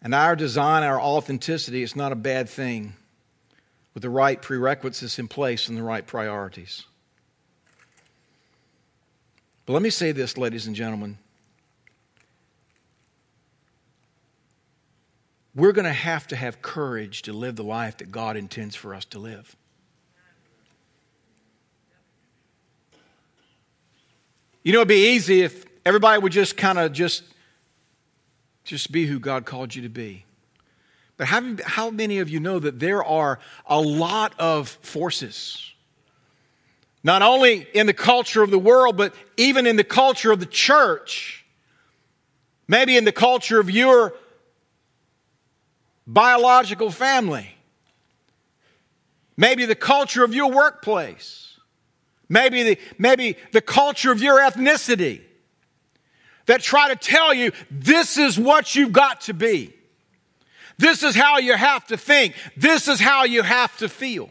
And 0.00 0.14
our 0.14 0.34
design, 0.34 0.82
our 0.82 1.00
authenticity, 1.00 1.82
is 1.82 1.94
not 1.94 2.10
a 2.10 2.16
bad 2.16 2.48
thing 2.48 2.94
with 3.94 4.02
the 4.02 4.10
right 4.10 4.40
prerequisites 4.40 5.18
in 5.18 5.28
place 5.28 5.68
and 5.68 5.76
the 5.76 5.82
right 5.82 6.06
priorities. 6.06 6.84
But 9.66 9.74
let 9.74 9.82
me 9.82 9.90
say 9.90 10.12
this, 10.12 10.36
ladies 10.36 10.66
and 10.66 10.74
gentlemen. 10.74 11.18
We're 15.54 15.72
going 15.72 15.84
to 15.84 15.92
have 15.92 16.26
to 16.28 16.36
have 16.36 16.62
courage 16.62 17.22
to 17.22 17.32
live 17.32 17.56
the 17.56 17.64
life 17.64 17.98
that 17.98 18.10
God 18.10 18.36
intends 18.36 18.74
for 18.74 18.94
us 18.94 19.04
to 19.06 19.18
live. 19.18 19.54
You 24.62 24.72
know, 24.72 24.78
it'd 24.78 24.88
be 24.88 25.14
easy 25.14 25.42
if 25.42 25.64
everybody 25.84 26.22
would 26.22 26.32
just 26.32 26.56
kind 26.56 26.78
of 26.78 26.92
just, 26.92 27.24
just 28.64 28.92
be 28.92 29.06
who 29.06 29.18
God 29.18 29.44
called 29.44 29.74
you 29.74 29.82
to 29.82 29.88
be. 29.88 30.24
But 31.16 31.26
how, 31.26 31.56
how 31.64 31.90
many 31.90 32.18
of 32.18 32.28
you 32.28 32.40
know 32.40 32.58
that 32.58 32.80
there 32.80 33.04
are 33.04 33.38
a 33.66 33.80
lot 33.80 34.34
of 34.38 34.68
forces? 34.68 35.72
Not 37.04 37.22
only 37.22 37.66
in 37.74 37.86
the 37.86 37.92
culture 37.94 38.42
of 38.42 38.50
the 38.50 38.58
world, 38.58 38.96
but 38.96 39.14
even 39.36 39.66
in 39.66 39.76
the 39.76 39.84
culture 39.84 40.30
of 40.30 40.40
the 40.40 40.46
church. 40.46 41.44
Maybe 42.68 42.96
in 42.96 43.04
the 43.04 43.12
culture 43.12 43.58
of 43.58 43.70
your 43.70 44.14
biological 46.06 46.90
family. 46.90 47.54
Maybe 49.36 49.64
the 49.64 49.74
culture 49.74 50.24
of 50.24 50.34
your 50.34 50.50
workplace. 50.50 51.58
Maybe 52.28 52.62
the, 52.62 52.78
maybe 52.98 53.36
the 53.52 53.60
culture 53.60 54.12
of 54.12 54.22
your 54.22 54.38
ethnicity 54.38 55.20
that 56.46 56.62
try 56.62 56.88
to 56.88 56.96
tell 56.96 57.34
you 57.34 57.52
this 57.70 58.16
is 58.16 58.38
what 58.38 58.74
you've 58.74 58.92
got 58.92 59.22
to 59.22 59.34
be. 59.34 59.74
This 60.82 61.04
is 61.04 61.14
how 61.14 61.38
you 61.38 61.54
have 61.54 61.86
to 61.86 61.96
think. 61.96 62.34
This 62.56 62.88
is 62.88 62.98
how 62.98 63.22
you 63.22 63.42
have 63.42 63.76
to 63.76 63.88
feel. 63.88 64.30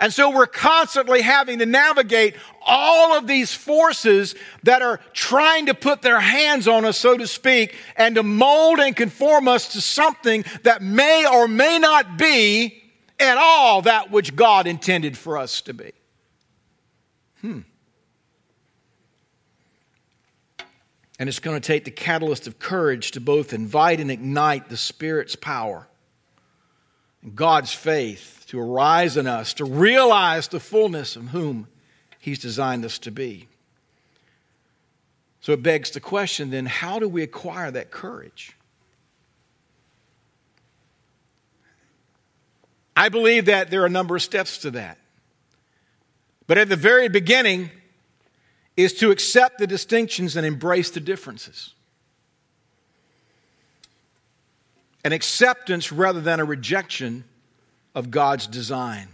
And 0.00 0.12
so 0.12 0.30
we're 0.30 0.48
constantly 0.48 1.20
having 1.20 1.60
to 1.60 1.66
navigate 1.66 2.34
all 2.66 3.16
of 3.16 3.28
these 3.28 3.54
forces 3.54 4.34
that 4.64 4.82
are 4.82 4.98
trying 5.12 5.66
to 5.66 5.74
put 5.74 6.02
their 6.02 6.18
hands 6.18 6.66
on 6.66 6.84
us, 6.84 6.98
so 6.98 7.16
to 7.16 7.28
speak, 7.28 7.76
and 7.94 8.16
to 8.16 8.24
mold 8.24 8.80
and 8.80 8.96
conform 8.96 9.46
us 9.46 9.74
to 9.74 9.80
something 9.80 10.44
that 10.64 10.82
may 10.82 11.24
or 11.24 11.46
may 11.46 11.78
not 11.78 12.18
be 12.18 12.82
at 13.20 13.38
all 13.38 13.82
that 13.82 14.10
which 14.10 14.34
God 14.34 14.66
intended 14.66 15.16
for 15.16 15.38
us 15.38 15.60
to 15.60 15.72
be. 15.72 15.92
Hmm. 17.42 17.60
And 21.20 21.28
it's 21.28 21.38
going 21.38 21.60
to 21.60 21.64
take 21.64 21.84
the 21.84 21.90
catalyst 21.90 22.46
of 22.46 22.58
courage 22.58 23.10
to 23.10 23.20
both 23.20 23.52
invite 23.52 24.00
and 24.00 24.10
ignite 24.10 24.70
the 24.70 24.76
Spirit's 24.78 25.36
power 25.36 25.86
and 27.22 27.36
God's 27.36 27.74
faith 27.74 28.46
to 28.48 28.58
arise 28.58 29.18
in 29.18 29.26
us, 29.26 29.52
to 29.54 29.66
realize 29.66 30.48
the 30.48 30.58
fullness 30.58 31.16
of 31.16 31.28
whom 31.28 31.68
He's 32.18 32.38
designed 32.38 32.86
us 32.86 32.98
to 33.00 33.10
be. 33.10 33.48
So 35.42 35.52
it 35.52 35.62
begs 35.62 35.90
the 35.90 36.00
question 36.00 36.48
then 36.48 36.64
how 36.64 36.98
do 36.98 37.06
we 37.06 37.22
acquire 37.22 37.70
that 37.70 37.90
courage? 37.90 38.56
I 42.96 43.10
believe 43.10 43.44
that 43.44 43.70
there 43.70 43.82
are 43.82 43.86
a 43.86 43.90
number 43.90 44.16
of 44.16 44.22
steps 44.22 44.56
to 44.58 44.70
that. 44.70 44.96
But 46.46 46.56
at 46.56 46.70
the 46.70 46.76
very 46.76 47.10
beginning, 47.10 47.70
is 48.82 48.94
to 48.94 49.10
accept 49.10 49.58
the 49.58 49.66
distinctions 49.66 50.36
and 50.36 50.46
embrace 50.46 50.90
the 50.90 51.00
differences. 51.00 51.74
An 55.04 55.12
acceptance 55.12 55.90
rather 55.90 56.20
than 56.20 56.40
a 56.40 56.44
rejection 56.44 57.24
of 57.94 58.10
God's 58.10 58.46
design. 58.46 59.08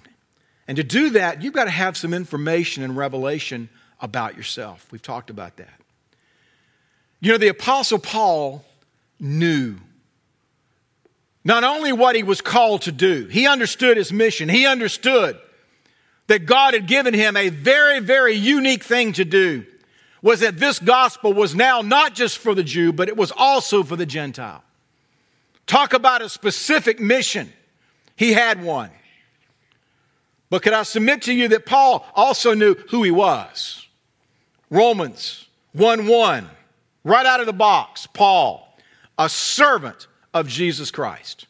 And 0.69 0.77
to 0.77 0.85
do 0.85 1.11
that, 1.11 1.43
you've 1.43 1.55
got 1.55 1.65
to 1.65 1.71
have 1.71 1.97
some 1.97 2.13
information 2.13 2.83
and 2.83 2.97
revelation 2.97 3.69
about 4.01 4.37
yourself. 4.37 4.87
We've 4.91 5.03
talked 5.03 5.31
about 5.31 5.57
that. 5.57 5.81
You 7.21 7.33
know, 7.33 7.39
the 7.39 7.49
Apostle 7.49 7.99
Paul 7.99 8.65
knew 9.19 9.77
not 11.45 11.63
only 11.63 11.93
what 11.93 12.17
he 12.17 12.25
was 12.25 12.41
called 12.41 12.83
to 12.83 12.93
do, 12.93 13.27
he 13.27 13.47
understood 13.47 13.97
his 13.97 14.13
mission, 14.13 14.49
he 14.49 14.67
understood 14.67 15.39
that 16.27 16.47
God 16.47 16.75
had 16.75 16.87
given 16.87 17.15
him 17.15 17.37
a 17.37 17.49
very, 17.49 18.01
very 18.01 18.35
unique 18.35 18.83
thing 18.83 19.13
to 19.15 19.25
do 19.25 19.65
was 20.23 20.41
that 20.41 20.59
this 20.59 20.79
gospel 20.79 21.33
was 21.33 21.55
now 21.55 21.83
not 21.83 22.15
just 22.15 22.39
for 22.39 22.55
the 22.55 22.65
Jew, 22.65 22.93
but 22.93 23.09
it 23.09 23.17
was 23.17 23.33
also 23.37 23.83
for 23.83 23.97
the 23.97 24.07
Gentile. 24.07 24.63
Talk 25.67 25.93
about 25.93 26.23
a 26.23 26.29
specific 26.29 26.99
mission. 26.99 27.53
He 28.17 28.33
had 28.33 28.63
one. 28.63 28.91
But 30.49 30.63
could 30.63 30.73
I 30.73 30.85
submit 30.85 31.23
to 31.23 31.33
you 31.33 31.49
that 31.49 31.67
Paul 31.67 32.07
also 32.15 32.55
knew 32.55 32.75
who 32.91 33.03
he 33.03 33.11
was? 33.11 33.87
Romans 34.71 35.47
1 35.73 36.07
1, 36.07 36.51
right 37.05 37.27
out 37.27 37.41
of 37.41 37.47
the 37.47 37.53
box, 37.53 38.07
Paul, 38.07 38.77
a 39.19 39.29
servant 39.29 40.07
of 40.33 40.49
Jesus 40.49 40.91
Christ. 40.91 41.47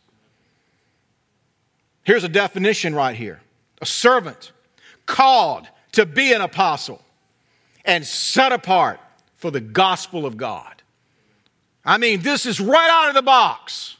Here's 2.04 2.24
a 2.24 2.28
definition 2.28 2.94
right 2.94 3.16
here 3.16 3.40
a 3.80 3.86
servant 3.86 4.52
called 5.06 5.66
to 5.92 6.04
be 6.04 6.32
an 6.32 6.40
apostle 6.40 7.00
and 7.84 8.04
set 8.04 8.52
apart 8.52 9.00
for 9.36 9.50
the 9.50 9.60
gospel 9.60 10.26
of 10.26 10.36
God. 10.36 10.82
I 11.84 11.98
mean, 11.98 12.22
this 12.22 12.46
is 12.46 12.60
right 12.60 12.90
out 12.90 13.08
of 13.08 13.14
the 13.14 13.22
box. 13.22 13.96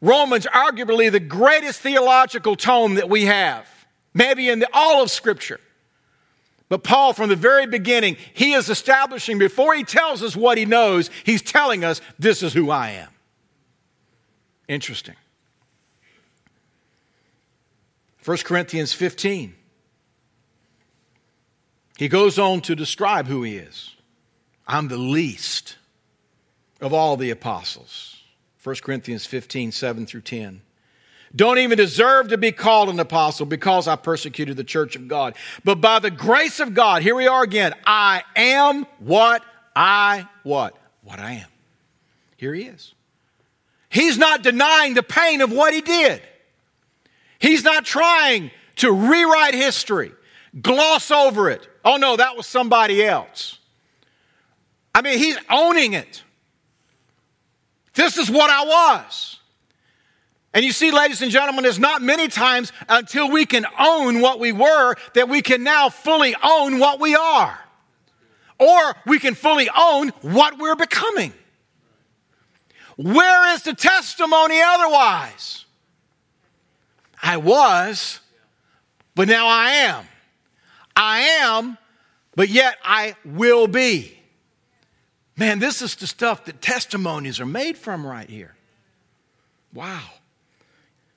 Romans, 0.00 0.46
arguably 0.46 1.10
the 1.10 1.20
greatest 1.20 1.80
theological 1.80 2.56
tome 2.56 2.94
that 2.94 3.10
we 3.10 3.26
have, 3.26 3.68
maybe 4.14 4.48
in 4.48 4.60
the, 4.60 4.68
all 4.72 5.02
of 5.02 5.10
Scripture. 5.10 5.60
But 6.68 6.84
Paul, 6.84 7.12
from 7.12 7.28
the 7.28 7.36
very 7.36 7.66
beginning, 7.66 8.16
he 8.32 8.52
is 8.52 8.70
establishing, 8.70 9.38
before 9.38 9.74
he 9.74 9.82
tells 9.82 10.22
us 10.22 10.36
what 10.36 10.56
he 10.56 10.64
knows, 10.64 11.10
he's 11.24 11.42
telling 11.42 11.84
us, 11.84 12.00
this 12.18 12.44
is 12.44 12.54
who 12.54 12.70
I 12.70 12.90
am. 12.90 13.08
Interesting. 14.68 15.16
1 18.24 18.38
Corinthians 18.38 18.92
15. 18.92 19.54
He 21.96 22.08
goes 22.08 22.38
on 22.38 22.60
to 22.62 22.74
describe 22.74 23.26
who 23.26 23.42
he 23.42 23.56
is. 23.56 23.94
I'm 24.66 24.88
the 24.88 24.96
least 24.96 25.76
of 26.80 26.92
all 26.92 27.16
the 27.16 27.30
apostles. 27.30 28.22
1 28.62 28.76
Corinthians 28.76 29.26
15, 29.26 29.72
7 29.72 30.06
through 30.06 30.20
10. 30.22 30.62
Don't 31.34 31.58
even 31.58 31.76
deserve 31.76 32.28
to 32.28 32.38
be 32.38 32.52
called 32.52 32.88
an 32.88 32.98
apostle 32.98 33.46
because 33.46 33.86
I 33.86 33.96
persecuted 33.96 34.56
the 34.56 34.64
church 34.64 34.96
of 34.96 35.06
God. 35.06 35.34
But 35.64 35.80
by 35.80 36.00
the 36.00 36.10
grace 36.10 36.58
of 36.58 36.74
God, 36.74 37.02
here 37.02 37.14
we 37.14 37.28
are 37.28 37.42
again. 37.42 37.74
I 37.86 38.24
am 38.34 38.86
what 38.98 39.42
I 39.76 40.28
what? 40.42 40.76
What 41.02 41.20
I 41.20 41.32
am. 41.32 41.48
Here 42.36 42.52
he 42.52 42.62
is. 42.62 42.94
He's 43.88 44.18
not 44.18 44.42
denying 44.42 44.94
the 44.94 45.02
pain 45.02 45.40
of 45.40 45.52
what 45.52 45.72
he 45.72 45.80
did. 45.80 46.22
He's 47.40 47.64
not 47.64 47.84
trying 47.84 48.50
to 48.76 48.92
rewrite 48.92 49.54
history, 49.54 50.12
gloss 50.60 51.10
over 51.10 51.50
it. 51.50 51.66
Oh 51.84 51.96
no, 51.96 52.16
that 52.16 52.36
was 52.36 52.46
somebody 52.46 53.04
else. 53.04 53.58
I 54.94 55.02
mean, 55.02 55.18
he's 55.18 55.38
owning 55.48 55.94
it. 55.94 56.22
This 57.94 58.18
is 58.18 58.30
what 58.30 58.50
I 58.50 58.64
was. 58.64 59.38
And 60.52 60.64
you 60.64 60.72
see, 60.72 60.90
ladies 60.90 61.22
and 61.22 61.30
gentlemen, 61.30 61.62
there's 61.62 61.78
not 61.78 62.02
many 62.02 62.28
times 62.28 62.72
until 62.88 63.30
we 63.30 63.46
can 63.46 63.66
own 63.78 64.20
what 64.20 64.40
we 64.40 64.52
were 64.52 64.96
that 65.14 65.28
we 65.28 65.42
can 65.42 65.62
now 65.62 65.88
fully 65.88 66.34
own 66.42 66.78
what 66.78 67.00
we 67.00 67.14
are. 67.14 67.58
Or 68.58 68.96
we 69.06 69.18
can 69.18 69.34
fully 69.34 69.70
own 69.74 70.10
what 70.22 70.58
we're 70.58 70.76
becoming. 70.76 71.32
Where 72.96 73.54
is 73.54 73.62
the 73.62 73.74
testimony 73.74 74.60
otherwise? 74.60 75.64
I 77.22 77.36
was, 77.36 78.20
but 79.14 79.28
now 79.28 79.46
I 79.46 79.70
am. 79.70 80.04
I 80.96 81.20
am, 81.42 81.78
but 82.34 82.48
yet 82.48 82.76
I 82.84 83.16
will 83.24 83.66
be. 83.66 84.18
Man, 85.36 85.58
this 85.58 85.80
is 85.80 85.96
the 85.96 86.06
stuff 86.06 86.44
that 86.46 86.60
testimonies 86.60 87.40
are 87.40 87.46
made 87.46 87.78
from 87.78 88.06
right 88.06 88.28
here. 88.28 88.54
Wow. 89.72 90.02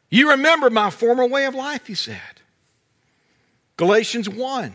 You 0.09 0.31
remember 0.31 0.69
my 0.69 0.89
former 0.89 1.25
way 1.25 1.45
of 1.45 1.55
life, 1.55 1.87
he 1.87 1.95
said. 1.95 2.19
Galatians 3.77 4.29
1. 4.29 4.73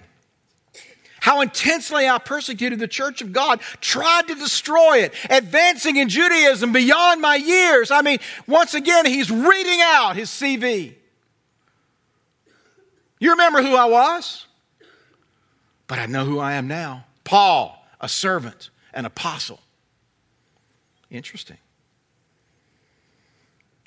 How 1.20 1.40
intensely 1.40 2.08
I 2.08 2.18
persecuted 2.18 2.78
the 2.78 2.88
church 2.88 3.22
of 3.22 3.32
God, 3.32 3.60
tried 3.80 4.28
to 4.28 4.34
destroy 4.34 4.98
it, 4.98 5.14
advancing 5.30 5.96
in 5.96 6.08
Judaism 6.08 6.72
beyond 6.72 7.20
my 7.20 7.36
years. 7.36 7.90
I 7.90 8.02
mean, 8.02 8.18
once 8.46 8.74
again, 8.74 9.06
he's 9.06 9.30
reading 9.30 9.80
out 9.82 10.16
his 10.16 10.28
CV. 10.30 10.94
You 13.20 13.32
remember 13.32 13.62
who 13.62 13.74
I 13.74 13.86
was? 13.86 14.46
But 15.86 15.98
I 15.98 16.06
know 16.06 16.24
who 16.24 16.38
I 16.38 16.54
am 16.54 16.68
now. 16.68 17.06
Paul, 17.24 17.84
a 18.00 18.08
servant, 18.08 18.70
an 18.92 19.04
apostle. 19.04 19.60
Interesting. 21.10 21.56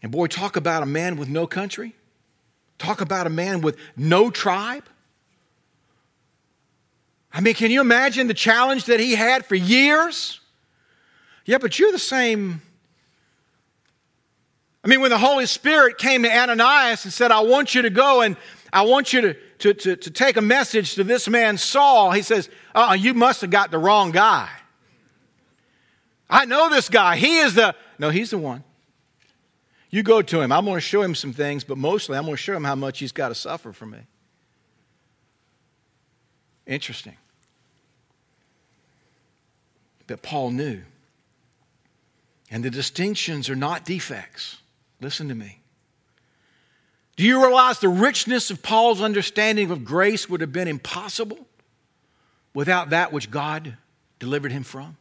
And 0.01 0.11
boy, 0.11 0.27
talk 0.27 0.55
about 0.55 0.83
a 0.83 0.87
man 0.87 1.15
with 1.15 1.29
no 1.29 1.45
country. 1.45 1.95
Talk 2.79 3.01
about 3.01 3.27
a 3.27 3.29
man 3.29 3.61
with 3.61 3.77
no 3.95 4.31
tribe. 4.31 4.85
I 7.31 7.39
mean, 7.39 7.53
can 7.53 7.71
you 7.71 7.79
imagine 7.79 8.27
the 8.27 8.33
challenge 8.33 8.85
that 8.85 8.99
he 8.99 9.13
had 9.13 9.45
for 9.45 9.55
years? 9.55 10.39
Yeah, 11.45 11.59
but 11.59 11.77
you're 11.79 11.91
the 11.91 11.99
same. 11.99 12.61
I 14.83 14.87
mean, 14.87 15.01
when 15.01 15.11
the 15.11 15.17
Holy 15.17 15.45
Spirit 15.45 15.97
came 15.97 16.23
to 16.23 16.29
Ananias 16.31 17.05
and 17.05 17.13
said, 17.13 17.31
I 17.31 17.41
want 17.41 17.75
you 17.75 17.83
to 17.83 17.91
go 17.91 18.21
and 18.21 18.35
I 18.73 18.83
want 18.83 19.13
you 19.13 19.21
to, 19.21 19.33
to, 19.59 19.73
to, 19.73 19.95
to 19.95 20.11
take 20.11 20.37
a 20.37 20.41
message 20.41 20.95
to 20.95 21.03
this 21.03 21.27
man 21.27 21.57
Saul. 21.57 22.11
He 22.11 22.21
says, 22.21 22.49
uh 22.73 22.95
you 22.99 23.13
must 23.13 23.41
have 23.41 23.49
got 23.49 23.71
the 23.71 23.77
wrong 23.77 24.11
guy. 24.11 24.49
I 26.29 26.45
know 26.45 26.69
this 26.69 26.87
guy. 26.87 27.17
He 27.17 27.39
is 27.39 27.55
the, 27.55 27.75
no, 27.99 28.09
he's 28.09 28.29
the 28.29 28.37
one. 28.37 28.63
You 29.89 30.03
go 30.03 30.21
to 30.21 30.39
him. 30.39 30.53
I'm 30.53 30.63
going 30.63 30.77
to 30.77 30.81
show 30.81 31.01
him 31.01 31.13
some 31.13 31.33
things, 31.33 31.65
but 31.65 31.77
mostly 31.77 32.17
I'm 32.17 32.23
going 32.23 32.37
to 32.37 32.41
show 32.41 32.55
him 32.55 32.63
how 32.63 32.75
much 32.75 32.99
he's 32.99 33.11
got 33.11 33.27
to 33.27 33.35
suffer 33.35 33.73
for 33.73 33.85
me. 33.85 33.99
Interesting. 36.65 37.17
But 40.07 40.21
Paul 40.21 40.51
knew. 40.51 40.81
And 42.49 42.63
the 42.63 42.69
distinctions 42.69 43.49
are 43.49 43.55
not 43.55 43.83
defects. 43.83 44.57
Listen 45.01 45.27
to 45.27 45.35
me. 45.35 45.60
Do 47.15 47.23
you 47.23 47.43
realize 47.43 47.79
the 47.79 47.89
richness 47.89 48.49
of 48.51 48.63
Paul's 48.63 49.01
understanding 49.01 49.71
of 49.71 49.83
grace 49.83 50.29
would 50.29 50.41
have 50.41 50.51
been 50.51 50.67
impossible 50.67 51.39
without 52.53 52.89
that 52.91 53.11
which 53.11 53.29
God 53.29 53.77
delivered 54.19 54.51
him 54.51 54.63
from? 54.63 54.97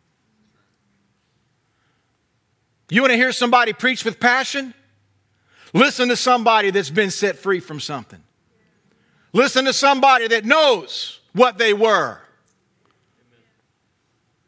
You 2.90 3.02
want 3.02 3.12
to 3.12 3.16
hear 3.16 3.32
somebody 3.32 3.72
preach 3.72 4.04
with 4.04 4.18
passion? 4.18 4.74
Listen 5.72 6.08
to 6.08 6.16
somebody 6.16 6.70
that's 6.70 6.90
been 6.90 7.10
set 7.10 7.36
free 7.36 7.60
from 7.60 7.78
something. 7.78 8.22
Listen 9.32 9.64
to 9.66 9.72
somebody 9.72 10.26
that 10.28 10.44
knows 10.44 11.20
what 11.32 11.56
they 11.58 11.72
were. 11.72 12.18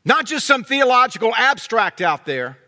Not 0.04 0.26
just 0.26 0.46
some 0.46 0.64
theological 0.64 1.32
abstract 1.36 2.00
out 2.00 2.26
there, 2.26 2.58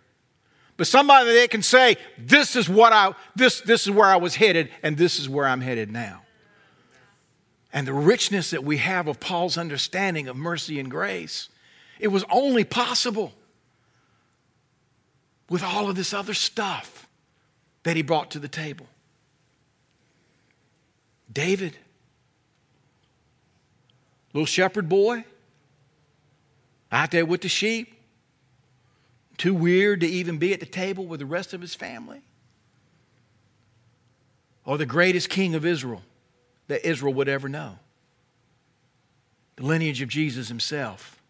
but 0.76 0.86
somebody 0.86 1.32
that 1.34 1.50
can 1.50 1.62
say, 1.62 1.96
this 2.18 2.56
is 2.56 2.68
what 2.68 2.92
I 2.92 3.14
this 3.36 3.60
this 3.60 3.86
is 3.86 3.90
where 3.90 4.06
I 4.06 4.16
was 4.16 4.34
headed, 4.34 4.70
and 4.82 4.96
this 4.96 5.18
is 5.18 5.28
where 5.28 5.46
I'm 5.46 5.60
headed 5.60 5.90
now. 5.90 6.22
And 7.72 7.86
the 7.86 7.92
richness 7.92 8.50
that 8.50 8.64
we 8.64 8.78
have 8.78 9.08
of 9.08 9.20
Paul's 9.20 9.58
understanding 9.58 10.28
of 10.28 10.36
mercy 10.36 10.78
and 10.78 10.90
grace, 10.90 11.48
it 11.98 12.08
was 12.08 12.24
only 12.30 12.64
possible 12.64 13.32
with 15.48 15.62
all 15.62 15.88
of 15.88 15.96
this 15.96 16.12
other 16.12 16.34
stuff 16.34 17.08
that 17.82 17.96
he 17.96 18.02
brought 18.02 18.30
to 18.32 18.38
the 18.38 18.48
table. 18.48 18.86
David, 21.32 21.76
little 24.32 24.46
shepherd 24.46 24.88
boy, 24.88 25.24
out 26.90 27.10
there 27.10 27.26
with 27.26 27.42
the 27.42 27.48
sheep, 27.48 27.93
too 29.36 29.54
weird 29.54 30.00
to 30.00 30.06
even 30.06 30.38
be 30.38 30.52
at 30.52 30.60
the 30.60 30.66
table 30.66 31.06
with 31.06 31.20
the 31.20 31.26
rest 31.26 31.52
of 31.52 31.60
his 31.60 31.74
family. 31.74 32.22
Or 34.64 34.78
the 34.78 34.86
greatest 34.86 35.28
king 35.28 35.54
of 35.54 35.66
Israel 35.66 36.02
that 36.68 36.88
Israel 36.88 37.12
would 37.14 37.28
ever 37.28 37.48
know. 37.48 37.78
The 39.56 39.64
lineage 39.64 40.02
of 40.02 40.08
Jesus 40.08 40.48
himself 40.48 41.20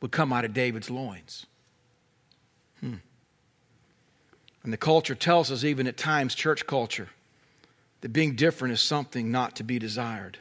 would 0.00 0.10
come 0.10 0.32
out 0.32 0.44
of 0.44 0.54
David's 0.54 0.90
loins. 0.90 1.46
Hmm. 2.80 2.96
And 4.62 4.72
the 4.72 4.76
culture 4.76 5.14
tells 5.14 5.50
us, 5.50 5.64
even 5.64 5.86
at 5.86 5.96
times, 5.96 6.34
church 6.34 6.66
culture, 6.66 7.08
that 8.00 8.12
being 8.12 8.36
different 8.36 8.72
is 8.72 8.80
something 8.80 9.30
not 9.30 9.56
to 9.56 9.64
be 9.64 9.78
desired. 9.78 10.38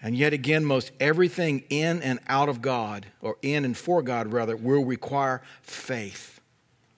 And 0.00 0.16
yet 0.16 0.32
again, 0.32 0.64
most 0.64 0.92
everything 1.00 1.64
in 1.70 2.02
and 2.02 2.20
out 2.28 2.48
of 2.48 2.62
God, 2.62 3.06
or 3.20 3.36
in 3.42 3.64
and 3.64 3.76
for 3.76 4.02
God 4.02 4.32
rather, 4.32 4.56
will 4.56 4.84
require 4.84 5.42
faith, 5.62 6.40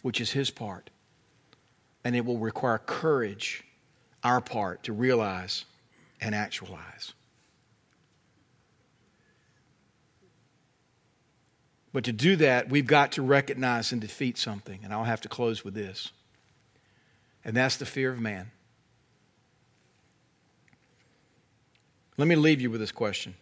which 0.03 0.21
is 0.21 0.33
His 0.33 0.51
part. 0.51 0.91
And 2.05 2.15
it 2.15 2.25
will 2.25 2.39
require 2.39 2.79
courage, 2.79 3.65
our 4.23 4.41
part, 4.41 4.83
to 4.85 4.93
realize 4.93 5.65
and 6.21 6.35
actualize. 6.35 7.15
But 11.93 12.05
to 12.05 12.13
do 12.13 12.37
that, 12.37 12.69
we've 12.69 12.87
got 12.87 13.13
to 13.13 13.23
recognize 13.23 13.93
and 13.93 14.01
defeat 14.01 14.39
something. 14.39 14.81
And 14.85 14.93
I'll 14.93 15.05
have 15.05 15.23
to 15.23 15.29
close 15.29 15.65
with 15.65 15.75
this. 15.75 16.13
And 17.45 17.57
that's 17.57 17.79
the 17.79 17.87
fear 17.87 18.13
of 18.13 18.21
man. 18.21 18.51
Let 22.21 22.29
me 22.29 22.37
leave 22.37 22.61
you 22.61 22.71
with 22.71 22.81
this 22.81 22.93
question 22.93 23.35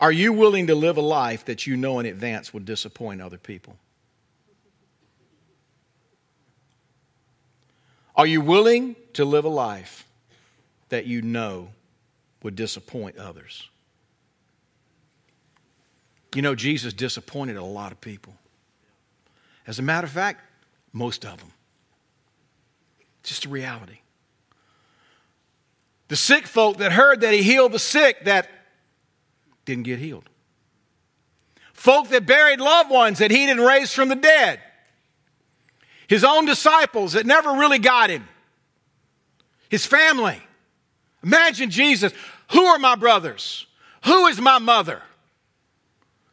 Are 0.00 0.10
you 0.10 0.32
willing 0.32 0.68
to 0.68 0.74
live 0.74 0.96
a 0.96 1.02
life 1.02 1.44
that 1.44 1.66
you 1.66 1.76
know 1.76 1.98
in 1.98 2.06
advance 2.06 2.54
will 2.54 2.60
disappoint 2.60 3.20
other 3.20 3.36
people? 3.36 3.76
Are 8.16 8.26
you 8.26 8.40
willing 8.40 8.96
to 9.12 9.26
live 9.26 9.44
a 9.44 9.50
life 9.50 10.06
that 10.88 11.04
you 11.04 11.20
know 11.20 11.68
would 12.42 12.56
disappoint 12.56 13.18
others? 13.18 13.68
You 16.34 16.40
know, 16.40 16.54
Jesus 16.54 16.94
disappointed 16.94 17.58
a 17.58 17.64
lot 17.64 17.92
of 17.92 18.00
people. 18.00 18.34
As 19.66 19.78
a 19.78 19.82
matter 19.82 20.06
of 20.06 20.12
fact, 20.12 20.40
most 20.94 21.26
of 21.26 21.38
them. 21.38 21.52
Just 23.22 23.44
a 23.44 23.50
reality. 23.50 23.98
The 26.08 26.16
sick 26.16 26.46
folk 26.46 26.78
that 26.78 26.92
heard 26.92 27.20
that 27.20 27.32
he 27.32 27.42
healed 27.42 27.72
the 27.72 27.78
sick 27.78 28.24
that 28.24 28.48
didn't 29.64 29.84
get 29.84 29.98
healed. 29.98 30.28
Folk 31.74 32.08
that 32.08 32.26
buried 32.26 32.60
loved 32.60 32.90
ones 32.90 33.18
that 33.18 33.30
he 33.30 33.46
didn't 33.46 33.64
raise 33.64 33.92
from 33.92 34.08
the 34.08 34.16
dead. 34.16 34.60
His 36.08 36.24
own 36.24 36.46
disciples 36.46 37.12
that 37.12 37.26
never 37.26 37.50
really 37.52 37.78
got 37.78 38.10
him. 38.10 38.26
His 39.68 39.84
family. 39.84 40.42
Imagine 41.22 41.70
Jesus. 41.70 42.12
Who 42.52 42.64
are 42.64 42.78
my 42.78 42.96
brothers? 42.96 43.66
Who 44.06 44.26
is 44.26 44.40
my 44.40 44.58
mother? 44.58 45.02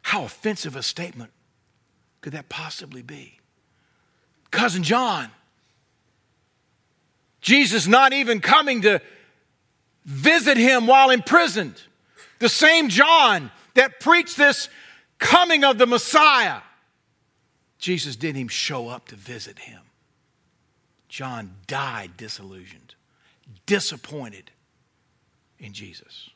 How 0.02 0.24
offensive 0.24 0.76
a 0.76 0.82
statement 0.82 1.30
could 2.22 2.32
that 2.32 2.48
possibly 2.48 3.02
be? 3.02 3.38
Cousin 4.50 4.82
John. 4.82 5.30
Jesus 7.40 7.86
not 7.86 8.12
even 8.12 8.40
coming 8.40 8.82
to 8.82 9.00
visit 10.06 10.56
him 10.56 10.86
while 10.86 11.10
imprisoned. 11.10 11.82
The 12.38 12.48
same 12.48 12.88
John 12.88 13.50
that 13.74 14.00
preached 14.00 14.36
this 14.36 14.68
coming 15.18 15.64
of 15.64 15.76
the 15.76 15.86
Messiah. 15.86 16.60
Jesus 17.78 18.16
didn't 18.16 18.38
even 18.38 18.48
show 18.48 18.88
up 18.88 19.08
to 19.08 19.16
visit 19.16 19.58
him. 19.58 19.80
John 21.08 21.56
died 21.66 22.16
disillusioned, 22.16 22.94
disappointed 23.66 24.50
in 25.58 25.72
Jesus. 25.72 26.30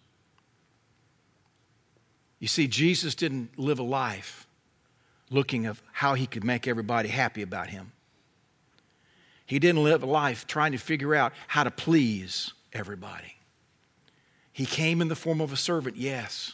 You 2.39 2.49
see, 2.49 2.67
Jesus 2.67 3.15
didn't 3.15 3.59
live 3.59 3.79
a 3.79 3.85
life 3.85 4.47
looking 5.31 5.67
of 5.67 5.83
how 5.93 6.15
he 6.15 6.27
could 6.27 6.45
make 6.45 6.67
everybody 6.67 7.09
happy 7.09 7.43
about 7.43 7.69
him. 7.69 7.93
He 9.45 9.59
didn't 9.59 9.85
live 9.85 10.03
a 10.03 10.07
life 10.07 10.47
trying 10.47 10.73
to 10.73 10.79
figure 10.79 11.15
out 11.15 11.33
how 11.49 11.65
to 11.65 11.71
please 11.71 12.53
everybody. 12.73 13.37
He 14.61 14.67
came 14.67 15.01
in 15.01 15.09
the 15.09 15.17
form 15.17 15.41
of 15.41 15.55
a 15.55 15.57
servant, 15.57 15.97
yes. 15.97 16.53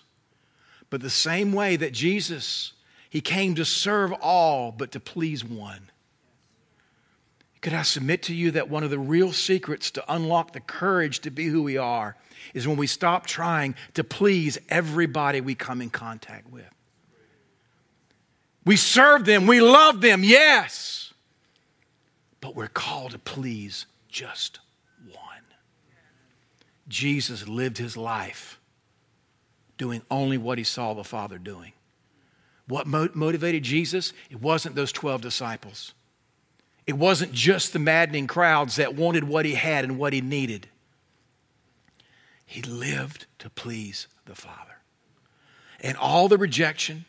But 0.90 1.02
the 1.02 1.10
same 1.10 1.52
way 1.52 1.74
that 1.74 1.92
Jesus, 1.92 2.72
he 3.10 3.20
came 3.20 3.56
to 3.56 3.64
serve 3.64 4.12
all, 4.12 4.70
but 4.70 4.92
to 4.92 5.00
please 5.00 5.44
one. 5.44 5.90
Could 7.62 7.74
I 7.74 7.82
submit 7.82 8.22
to 8.22 8.32
you 8.32 8.52
that 8.52 8.70
one 8.70 8.84
of 8.84 8.90
the 8.90 8.98
real 9.00 9.32
secrets 9.32 9.90
to 9.90 10.04
unlock 10.08 10.52
the 10.52 10.60
courage 10.60 11.18
to 11.22 11.32
be 11.32 11.46
who 11.46 11.64
we 11.64 11.78
are 11.78 12.14
is 12.54 12.68
when 12.68 12.76
we 12.76 12.86
stop 12.86 13.26
trying 13.26 13.74
to 13.94 14.04
please 14.04 14.56
everybody 14.68 15.40
we 15.40 15.56
come 15.56 15.82
in 15.82 15.90
contact 15.90 16.48
with? 16.48 16.72
We 18.64 18.76
serve 18.76 19.24
them, 19.24 19.48
we 19.48 19.60
love 19.60 20.00
them, 20.00 20.22
yes, 20.22 21.12
but 22.40 22.54
we're 22.54 22.68
called 22.68 23.10
to 23.10 23.18
please 23.18 23.86
just 24.08 24.60
Jesus 26.88 27.48
lived 27.48 27.78
his 27.78 27.96
life 27.96 28.58
doing 29.78 30.02
only 30.10 30.38
what 30.38 30.58
he 30.58 30.64
saw 30.64 30.94
the 30.94 31.04
Father 31.04 31.38
doing. 31.38 31.72
What 32.68 32.86
motivated 32.86 33.62
Jesus? 33.62 34.12
It 34.30 34.40
wasn't 34.40 34.74
those 34.74 34.92
12 34.92 35.20
disciples. 35.20 35.94
It 36.86 36.94
wasn't 36.94 37.32
just 37.32 37.72
the 37.72 37.78
maddening 37.78 38.26
crowds 38.26 38.76
that 38.76 38.94
wanted 38.94 39.24
what 39.24 39.44
he 39.44 39.54
had 39.54 39.84
and 39.84 39.98
what 39.98 40.12
he 40.12 40.20
needed. 40.20 40.68
He 42.44 42.62
lived 42.62 43.26
to 43.40 43.50
please 43.50 44.06
the 44.24 44.34
Father. 44.34 44.78
And 45.80 45.96
all 45.96 46.28
the 46.28 46.38
rejection, 46.38 47.04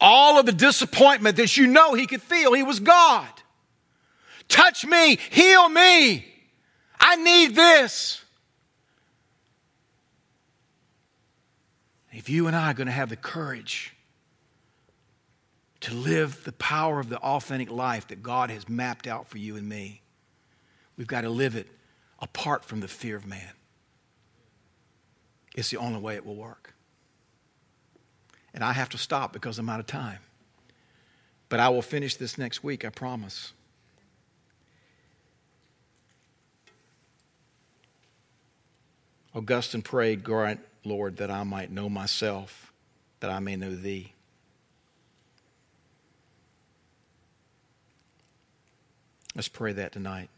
all 0.00 0.38
of 0.38 0.46
the 0.46 0.52
disappointment 0.52 1.36
that 1.36 1.56
you 1.56 1.66
know 1.66 1.94
he 1.94 2.06
could 2.06 2.22
feel, 2.22 2.52
he 2.52 2.62
was 2.62 2.80
God. 2.80 3.28
Touch 4.48 4.84
me, 4.84 5.18
heal 5.30 5.68
me. 5.68 6.26
I 6.98 7.16
need 7.16 7.54
this. 7.54 8.24
If 12.12 12.28
you 12.28 12.46
and 12.46 12.56
I 12.56 12.70
are 12.70 12.74
going 12.74 12.86
to 12.86 12.92
have 12.92 13.08
the 13.08 13.16
courage 13.16 13.94
to 15.80 15.94
live 15.94 16.44
the 16.44 16.52
power 16.52 17.00
of 17.00 17.08
the 17.08 17.18
authentic 17.18 17.70
life 17.70 18.08
that 18.08 18.22
God 18.22 18.50
has 18.50 18.68
mapped 18.68 19.06
out 19.06 19.28
for 19.28 19.38
you 19.38 19.56
and 19.56 19.68
me, 19.68 20.02
we've 20.96 21.06
got 21.06 21.22
to 21.22 21.30
live 21.30 21.54
it 21.54 21.68
apart 22.18 22.64
from 22.64 22.80
the 22.80 22.88
fear 22.88 23.16
of 23.16 23.26
man. 23.26 23.52
It's 25.54 25.70
the 25.70 25.78
only 25.78 26.00
way 26.00 26.16
it 26.16 26.26
will 26.26 26.36
work. 26.36 26.74
And 28.52 28.64
I 28.64 28.72
have 28.72 28.88
to 28.90 28.98
stop 28.98 29.32
because 29.32 29.58
I'm 29.58 29.68
out 29.68 29.80
of 29.80 29.86
time. 29.86 30.18
But 31.48 31.60
I 31.60 31.68
will 31.68 31.82
finish 31.82 32.16
this 32.16 32.36
next 32.38 32.62
week, 32.62 32.84
I 32.84 32.90
promise. 32.90 33.52
Augustine 39.34 39.82
prayed, 39.82 40.24
grant 40.24 40.60
Lord, 40.84 41.18
that 41.18 41.30
I 41.30 41.42
might 41.44 41.70
know 41.70 41.88
myself, 41.88 42.72
that 43.20 43.30
I 43.30 43.38
may 43.38 43.56
know 43.56 43.74
thee. 43.74 44.12
Let's 49.34 49.48
pray 49.48 49.72
that 49.72 49.92
tonight. 49.92 50.28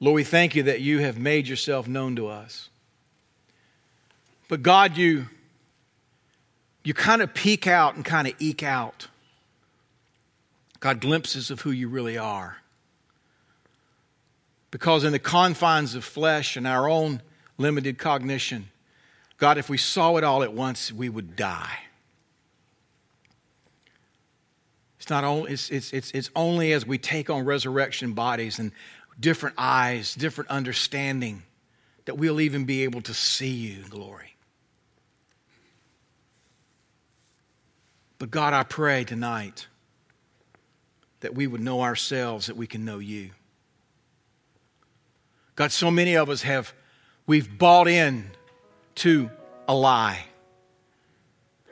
Lord, 0.00 0.16
we 0.16 0.24
thank 0.24 0.54
you 0.54 0.64
that 0.64 0.80
you 0.80 1.00
have 1.00 1.18
made 1.18 1.48
yourself 1.48 1.88
known 1.88 2.16
to 2.16 2.28
us. 2.28 2.68
But 4.48 4.62
God, 4.62 4.96
you, 4.96 5.26
you 6.84 6.94
kind 6.94 7.22
of 7.22 7.34
peek 7.34 7.66
out 7.66 7.96
and 7.96 8.04
kind 8.04 8.28
of 8.28 8.34
eke 8.38 8.62
out, 8.62 9.08
God, 10.80 11.00
glimpses 11.00 11.50
of 11.50 11.62
who 11.62 11.70
you 11.70 11.88
really 11.88 12.18
are. 12.18 12.58
Because 14.70 15.04
in 15.04 15.12
the 15.12 15.18
confines 15.18 15.94
of 15.94 16.04
flesh 16.04 16.56
and 16.56 16.66
our 16.66 16.88
own 16.88 17.22
limited 17.58 17.98
cognition, 17.98 18.68
God, 19.38 19.58
if 19.58 19.68
we 19.68 19.78
saw 19.78 20.16
it 20.16 20.24
all 20.24 20.42
at 20.42 20.52
once, 20.52 20.92
we 20.92 21.08
would 21.08 21.36
die. 21.36 21.78
It's 24.98 25.10
not 25.10 25.24
only, 25.24 25.52
it's, 25.52 25.70
it's, 25.70 25.92
it's, 25.92 26.10
it's 26.10 26.30
only 26.34 26.72
as 26.72 26.86
we 26.86 26.98
take 26.98 27.30
on 27.30 27.44
resurrection 27.44 28.12
bodies 28.12 28.58
and 28.58 28.72
different 29.20 29.54
eyes, 29.58 30.14
different 30.14 30.50
understanding, 30.50 31.42
that 32.06 32.16
we'll 32.16 32.40
even 32.40 32.64
be 32.64 32.82
able 32.84 33.02
to 33.02 33.14
see 33.14 33.50
you 33.50 33.82
in 33.82 33.88
glory. 33.88 34.36
But 38.18 38.30
God, 38.30 38.54
I 38.54 38.62
pray 38.62 39.04
tonight 39.04 39.66
that 41.20 41.34
we 41.34 41.46
would 41.46 41.60
know 41.60 41.82
ourselves, 41.82 42.46
that 42.46 42.56
we 42.56 42.66
can 42.66 42.84
know 42.84 42.98
you. 42.98 43.30
God, 45.56 45.72
so 45.72 45.90
many 45.90 46.16
of 46.16 46.30
us 46.30 46.42
have, 46.42 46.72
we've 47.26 47.58
bought 47.58 47.88
in 47.88 48.30
to 48.96 49.30
a 49.66 49.74
lie 49.74 50.26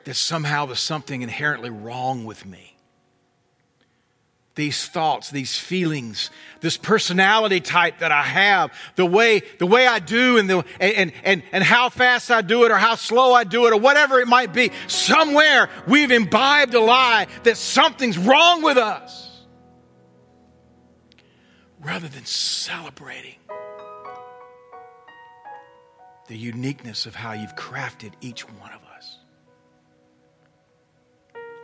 that 0.03 0.15
somehow 0.15 0.65
there's 0.65 0.79
something 0.79 1.21
inherently 1.21 1.69
wrong 1.69 2.25
with 2.25 2.45
me 2.45 2.75
these 4.55 4.85
thoughts, 4.87 5.29
these 5.29 5.57
feelings, 5.57 6.31
this 6.61 6.77
personality 6.77 7.59
type 7.59 7.99
that 7.99 8.11
I 8.11 8.23
have, 8.23 8.71
the 8.95 9.05
way, 9.05 9.41
the 9.59 9.65
way 9.65 9.85
I 9.85 9.99
do 9.99 10.37
and, 10.37 10.49
the, 10.49 10.65
and, 10.79 11.11
and, 11.23 11.43
and 11.51 11.63
how 11.63 11.89
fast 11.89 12.31
I 12.31 12.41
do 12.41 12.63
it 12.63 12.71
or 12.71 12.77
how 12.77 12.95
slow 12.95 13.33
I 13.33 13.43
do 13.43 13.67
it 13.67 13.73
or 13.73 13.79
whatever 13.79 14.19
it 14.19 14.27
might 14.27 14.53
be. 14.53 14.71
Somewhere 14.87 15.69
we've 15.87 16.11
imbibed 16.11 16.73
a 16.73 16.79
lie 16.79 17.27
that 17.43 17.57
something's 17.57 18.17
wrong 18.17 18.61
with 18.61 18.77
us. 18.77 19.23
Rather 21.81 22.07
than 22.07 22.25
celebrating 22.25 23.35
the 26.27 26.37
uniqueness 26.37 27.05
of 27.05 27.15
how 27.15 27.33
you've 27.33 27.55
crafted 27.55 28.13
each 28.21 28.47
one 28.59 28.71
of 28.71 28.83
us. 28.95 29.19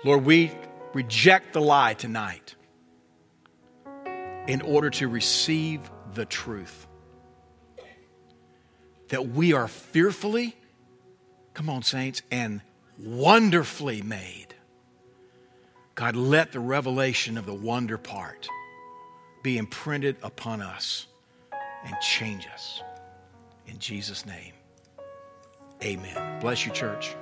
Lord, 0.03 0.25
we 0.25 0.51
reject 0.93 1.53
the 1.53 1.61
lie 1.61 1.93
tonight 1.93 2.55
in 4.47 4.61
order 4.61 4.89
to 4.89 5.07
receive 5.07 5.81
the 6.13 6.25
truth. 6.25 6.87
That 9.09 9.27
we 9.27 9.53
are 9.53 9.67
fearfully, 9.67 10.55
come 11.53 11.69
on, 11.69 11.83
saints, 11.83 12.21
and 12.31 12.61
wonderfully 12.97 14.01
made. 14.01 14.47
God, 15.95 16.15
let 16.15 16.51
the 16.51 16.59
revelation 16.59 17.37
of 17.37 17.45
the 17.45 17.53
wonder 17.53 17.97
part 17.97 18.47
be 19.43 19.57
imprinted 19.57 20.17
upon 20.23 20.61
us 20.61 21.07
and 21.85 21.95
change 22.01 22.47
us. 22.53 22.81
In 23.71 23.79
Jesus' 23.79 24.25
name, 24.25 24.51
amen. 25.81 26.41
Bless 26.41 26.65
you, 26.65 26.73
church. 26.73 27.15